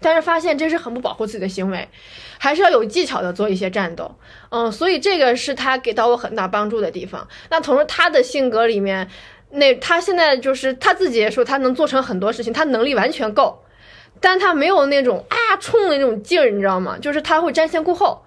[0.00, 1.88] 但是发现这是很不保护自己的行为，
[2.38, 4.14] 还是要有技巧的做一些战斗。
[4.50, 7.26] 嗯，所以这个是他给到我很大帮助的地方。
[7.50, 9.08] 那同时他的性格里面，
[9.50, 13.64] 那他现在就是他自己也说他能做成很多事情，他能力完全够，
[14.20, 16.96] 但他没有那种啊冲的那种劲儿，你知道吗？
[17.00, 18.22] 就是他会瞻前顾后，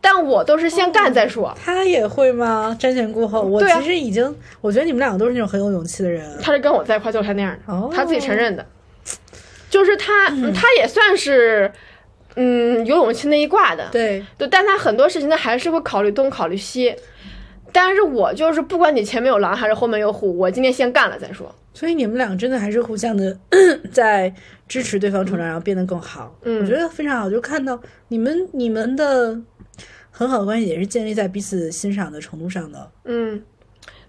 [0.00, 1.56] 但我都是先干再说。
[1.62, 2.76] 他也会吗？
[2.78, 3.42] 瞻前顾后。
[3.42, 6.24] 我其实已经，我觉得你们两个都是那种很有勇气的人。
[6.42, 8.64] 他是跟我在一块就是他那样的，哦他自己承认的，
[9.70, 11.72] 就是他，他也算是，
[12.36, 16.94] 嗯，有勇气那一挂的，对，对，但他很多事情他还是会考虑东考虑西，
[17.74, 23.36] 但是我就是不管你前面有狼还是后面有虎，我今天先干了再说，所以你们俩真的还是互相的
[23.90, 24.32] 在
[24.68, 26.38] 支持对方成长，然后变得更好。
[26.44, 29.36] 嗯我觉得非常好，就看到你们你们的
[30.12, 32.88] 很好的关系也是建立在彼此欣赏的程度上的。
[33.04, 33.42] 嗯，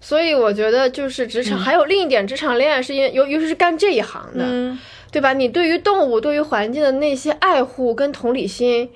[0.00, 4.78] 所以我觉得就是职场、还有另一点，职场恋爱是因为尤尤其是干这一行的，嗯，
[5.10, 5.32] 对吧？
[5.32, 8.88] 你对于动物、对于环境的那些爱护跟同理心，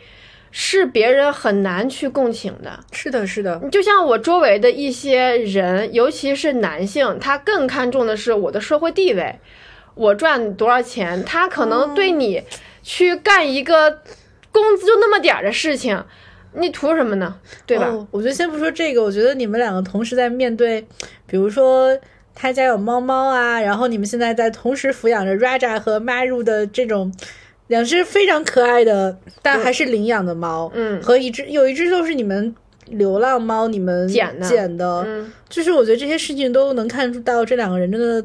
[0.51, 2.81] 是别人很难去共情的。
[2.93, 9.39] 是的，是的，就像我周围的一些人，尤其是男性，他更看重的是我的社会地位，
[9.95, 11.25] 我赚多少钱。
[11.25, 12.43] 他可能对你
[12.83, 14.03] 去干一个
[14.51, 16.03] 工资就那么点儿的事情，
[16.55, 17.37] 你图什么呢？
[17.65, 17.87] 对吧？
[17.87, 20.85] 哦我觉得先不说这个，我觉得你们两个同时在面对，
[21.27, 21.97] 比如说
[22.35, 27.13] 他家有猫猫啊，然后你们现在在同时抚养着 Raja 和 Maru 的这种
[27.71, 31.01] 两只非常可爱的，但还是领养的猫，嗯。
[31.01, 32.55] 和一只有一只就是你们
[32.89, 34.47] 流浪猫，你们捡的。
[34.47, 35.33] 捡的，嗯。
[35.49, 38.23] 就是我觉得这些事情都能看出到这两个人真的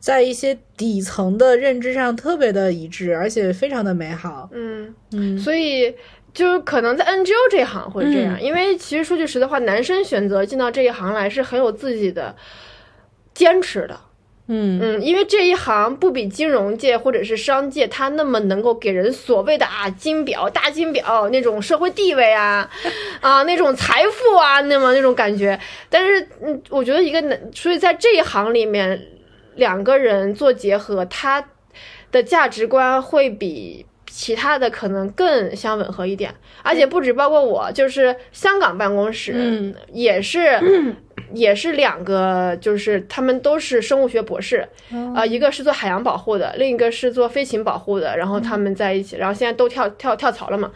[0.00, 4.48] 在一些底层的认知上特别的一致，而且非常的美好。
[4.52, 5.38] 嗯，嗯。
[5.38, 5.94] 所以。
[6.34, 8.42] 就是可能在 NGO 这一行会这样，嗯。
[8.42, 12.36] 因为其实说句实在话，男生选择进到这一行来是很有自己的
[13.34, 13.98] 坚持的。
[14.48, 22.68] 嗯嗯，因为这一行不比金融界或者是商界，它那么能够给人所谓的啊金表、大金表那种社会地位啊，
[23.20, 25.58] 啊那种财富啊，那么那种感觉。
[25.90, 29.00] 但是，嗯，我觉得一个男，所以在这一行里面，
[29.54, 31.44] 两个人做结合，他
[32.10, 33.84] 的价值观会比。
[34.10, 36.34] 其他的可能更相吻合一点，
[36.64, 40.58] 而且不止包括我，就是香港办公室，嗯也是，
[41.32, 44.68] 也是两个，就是他们都是生物学博士，
[45.14, 50.72] 啊、一个是做海洋保护的，另一个是做飞禽保护的，然后他们在一起，然后现在都跳跳跳槽了嘛。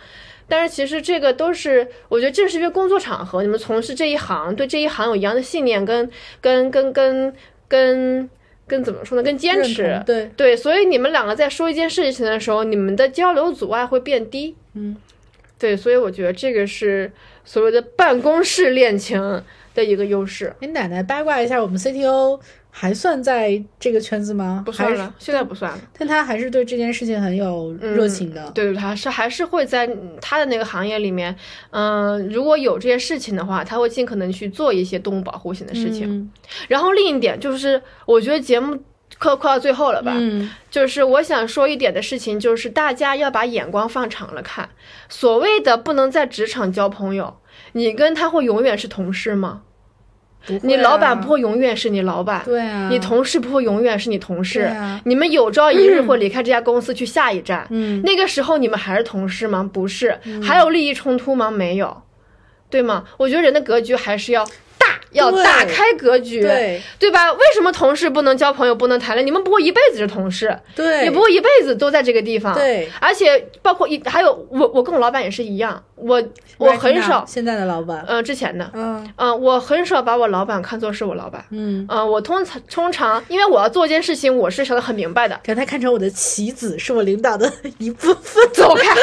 [0.48, 7.34] 但是其实这个都是，我觉得正是因为工作场合，你们从事这一行，对这一行有一样的信念跟跟跟跟
[7.68, 8.28] 跟
[8.66, 14.54] 跟怎么说呢，跟坚持，对，对，所以你们两个在说一件事情的时候，你们的交流阻碍会变低。
[14.74, 14.96] 嗯，
[15.58, 17.10] 对，所以我觉得这个是
[17.44, 19.42] 所谓的办公室恋情
[19.74, 20.54] 的一个优势。
[20.60, 24.62] 你，奶奶八卦一下，我们 CTO 还算在这个圈子吗？
[24.64, 25.78] 不算了，现在不算了。
[25.98, 28.50] 但他还是对这件事情很有热情的。
[28.52, 31.36] 对对，他是还是会在嗯他的那个行业里面，
[31.70, 36.10] 嗯、如果有这些事情的话，他会尽可能去做一些动物保护型的事情。
[36.10, 36.30] 嗯
[36.68, 38.78] 然后另一点就是，我觉得节目
[39.18, 44.70] 快快到最后了吧，嗯就是我想说一点的事情，就是大家要把眼光放长了看。
[45.10, 47.36] 所谓的不能在职场交朋友，
[47.72, 49.62] 你跟他会永远是同事吗？
[50.62, 59.70] 你老板啊不会永远是你老板，对啊，你同事不会永远是你同事，啊你们有朝一日会离开这家公司去下一站，嗯那个时候你们还是同事吗？
[59.72, 61.48] 不是，还有利益冲突吗？
[61.48, 62.02] 没有，
[62.68, 63.04] 对吗？
[63.18, 64.44] 我觉得人的格局还是要
[64.84, 67.32] 大，要对大开格局，对对吧？
[67.32, 69.24] 为什么同事不能交朋友，不能谈恋爱？
[69.24, 72.90] 你们不过一辈子是同事，对，也不过一辈子都在这个地方，对。
[73.00, 76.22] 而且包括一还有我，我跟我老板也是一样，我
[76.58, 81.44] 我很少，现在的老板，呃，之前的，嗯嗯、我很少把我老板看作是我老板。
[81.50, 85.38] 嗯，嗯、我通常通常，因为我要做一件事情，我是想的很明白的。
[85.46, 88.94] 把他看成我的棋子，是我领导的一部分，走开！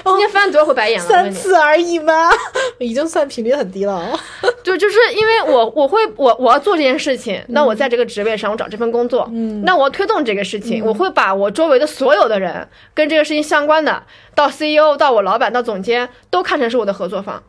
[0.04, 1.06] 今天翻了多少回白眼了？
[1.06, 2.30] 三次而已吗？
[2.78, 4.18] 已经算频率很低了。
[4.64, 14.02] 对就是因为我我会我我要做这件事情，那我在这个职位上，我找这份工作，嗯那我要推动这个事情，我会把我周围的所有的人跟这个事情相关的，
[14.34, 17.42] 到 CEO 到我老板到总监，都看成是我的合作方。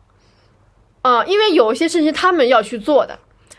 [1.02, 3.18] 啊、因为有一些事情他们要去做的，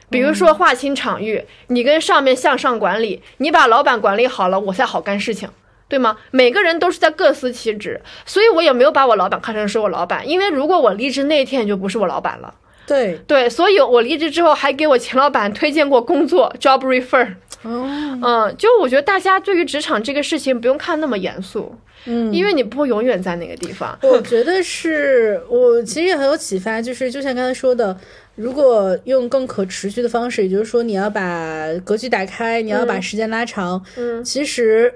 [0.10, 5.50] 比如说划清场域，你跟上面向上管理，你把老板管理好了，我才好干事情。
[5.94, 6.18] 对吗？
[6.32, 12.52] 每个人都是在各司其职，所以我也没有把我老板看成是我老板，因为如果我离职那一天就不是我老板了。
[12.88, 17.36] 对，对，所以我离职之后还给我前老板推荐过工作 job refer。
[17.62, 17.88] 哦，
[18.24, 21.76] 嗯，就我觉得大家对于职场这个事情不用看那么严肃，
[22.06, 23.96] 嗯，因为你不会永远在那个地方。
[24.02, 27.96] 我觉得是我其实也很有启发，就是就像刚才说的，
[28.36, 34.94] 如果用更可持续的方式，也就是说你要把格局打开，你要把时间拉长，嗯其实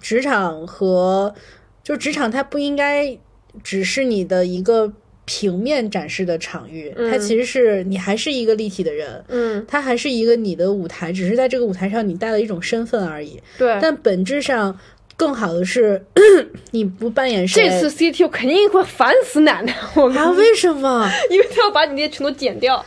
[0.00, 1.34] 职场和
[1.82, 3.18] 就职场它不应该
[3.64, 4.92] 只是你的一个
[5.24, 9.24] 平面展示的场域，它其实是你还是一个立体的人。
[9.28, 13.40] 嗯，它还是一个你的舞台，只是在这个舞台上你带了一种身份而已。
[13.56, 13.78] 对。
[13.80, 14.78] 但本质上，
[15.20, 16.02] 更好的是
[16.72, 17.68] 你不扮演谁。
[17.68, 20.30] 这次 CTO 肯定会烦死奶奶， 我跟啊？
[20.30, 21.06] 为什么？
[21.28, 22.82] 因为他要把你那些全都剪掉，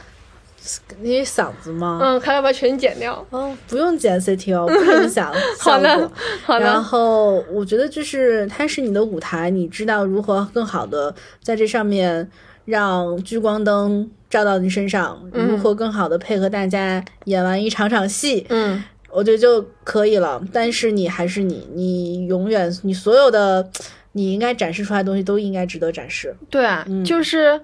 [1.00, 2.00] 你嗓子吗？
[2.02, 3.24] 嗯，他要把全剪掉。
[3.30, 6.12] 哦，不用剪 CTO，不影响效好的
[6.44, 11.14] 好的然，后我觉得就是它是你的舞台，你知道如何更好的
[11.44, 12.28] 在这上面
[12.66, 20.42] 让聚光灯照到你身上，如何更好的配合大家演完一场场戏，嗯我觉得就可以了。
[20.52, 23.70] 但是你还是你，你永远你所有的
[24.14, 26.36] 你应该展示出来的东西都应该值得展示。
[26.50, 27.62] 对啊，嗯就是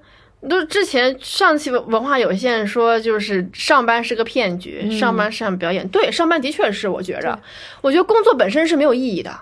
[0.47, 5.87] 都之前上期文文化有限说，就是上班是个骗局，嗯上班是场表演。
[5.89, 7.39] 对，上班的确是，我觉着，
[7.81, 9.37] 我觉得工作本身是没有意义的，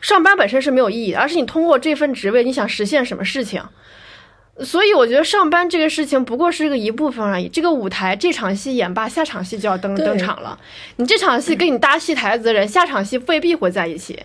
[0.00, 3.62] 上班本身是没有意义的，而是你通过这份职位，你想实现什么事情。
[4.60, 7.48] 所以我觉得上班这个事情不过是个一部分而已。
[7.48, 10.58] 这个舞台这场戏演罢，下场戏就要登登场了。
[10.96, 14.18] 你这场戏跟你搭戏台子的人，下场戏未必会在一起，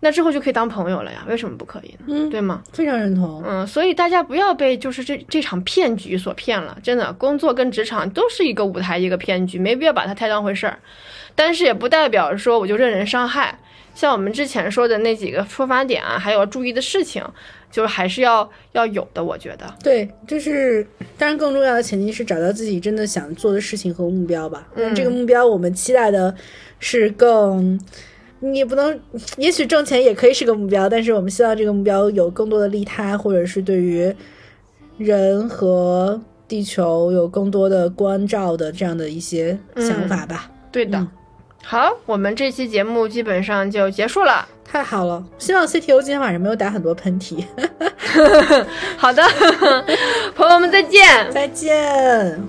[0.00, 1.24] 那之后就可以当朋友了呀？
[1.28, 2.06] 为什么不可以呢？
[2.08, 2.62] 嗯对吗？
[2.72, 3.42] 非常认同。
[3.46, 10.78] 嗯，所以大家不要被就是这这场骗局所骗了，真的，工作跟职场都是一个舞台，一个骗局，没必要把它太当回事儿。
[11.36, 13.58] 但是也不代表说我就任人伤害，
[13.94, 17.22] 像我们之前说的那几个出发点啊，还有注意的事情，
[17.70, 19.74] 就是还是要要有的，我觉得。
[19.82, 20.86] 对，就是
[21.18, 24.66] 当然更重要的前提是找到自己真的想做的事情和目标吧。
[24.74, 26.34] 嗯，这个目标我们期待的
[26.78, 27.78] 是更，
[28.38, 28.98] 你也不能，
[29.36, 34.14] 也许挣钱也可以是个目标，但是我们希望这个目标有更多的利他，或者是对于
[34.96, 36.18] 人和
[36.48, 40.50] 地球有更多的关照的这样的一些想法吧。
[40.72, 40.98] 对的。
[40.98, 41.08] 嗯
[41.64, 44.46] 好，我们这期节目基本上就结束了。
[44.64, 47.44] 太好了，希望 CTO 今天晚上没有打很多喷嚏。
[48.96, 49.22] 好的，
[50.34, 51.30] 朋友们再见。
[51.30, 52.40] 再见。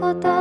[0.00, 0.37] こと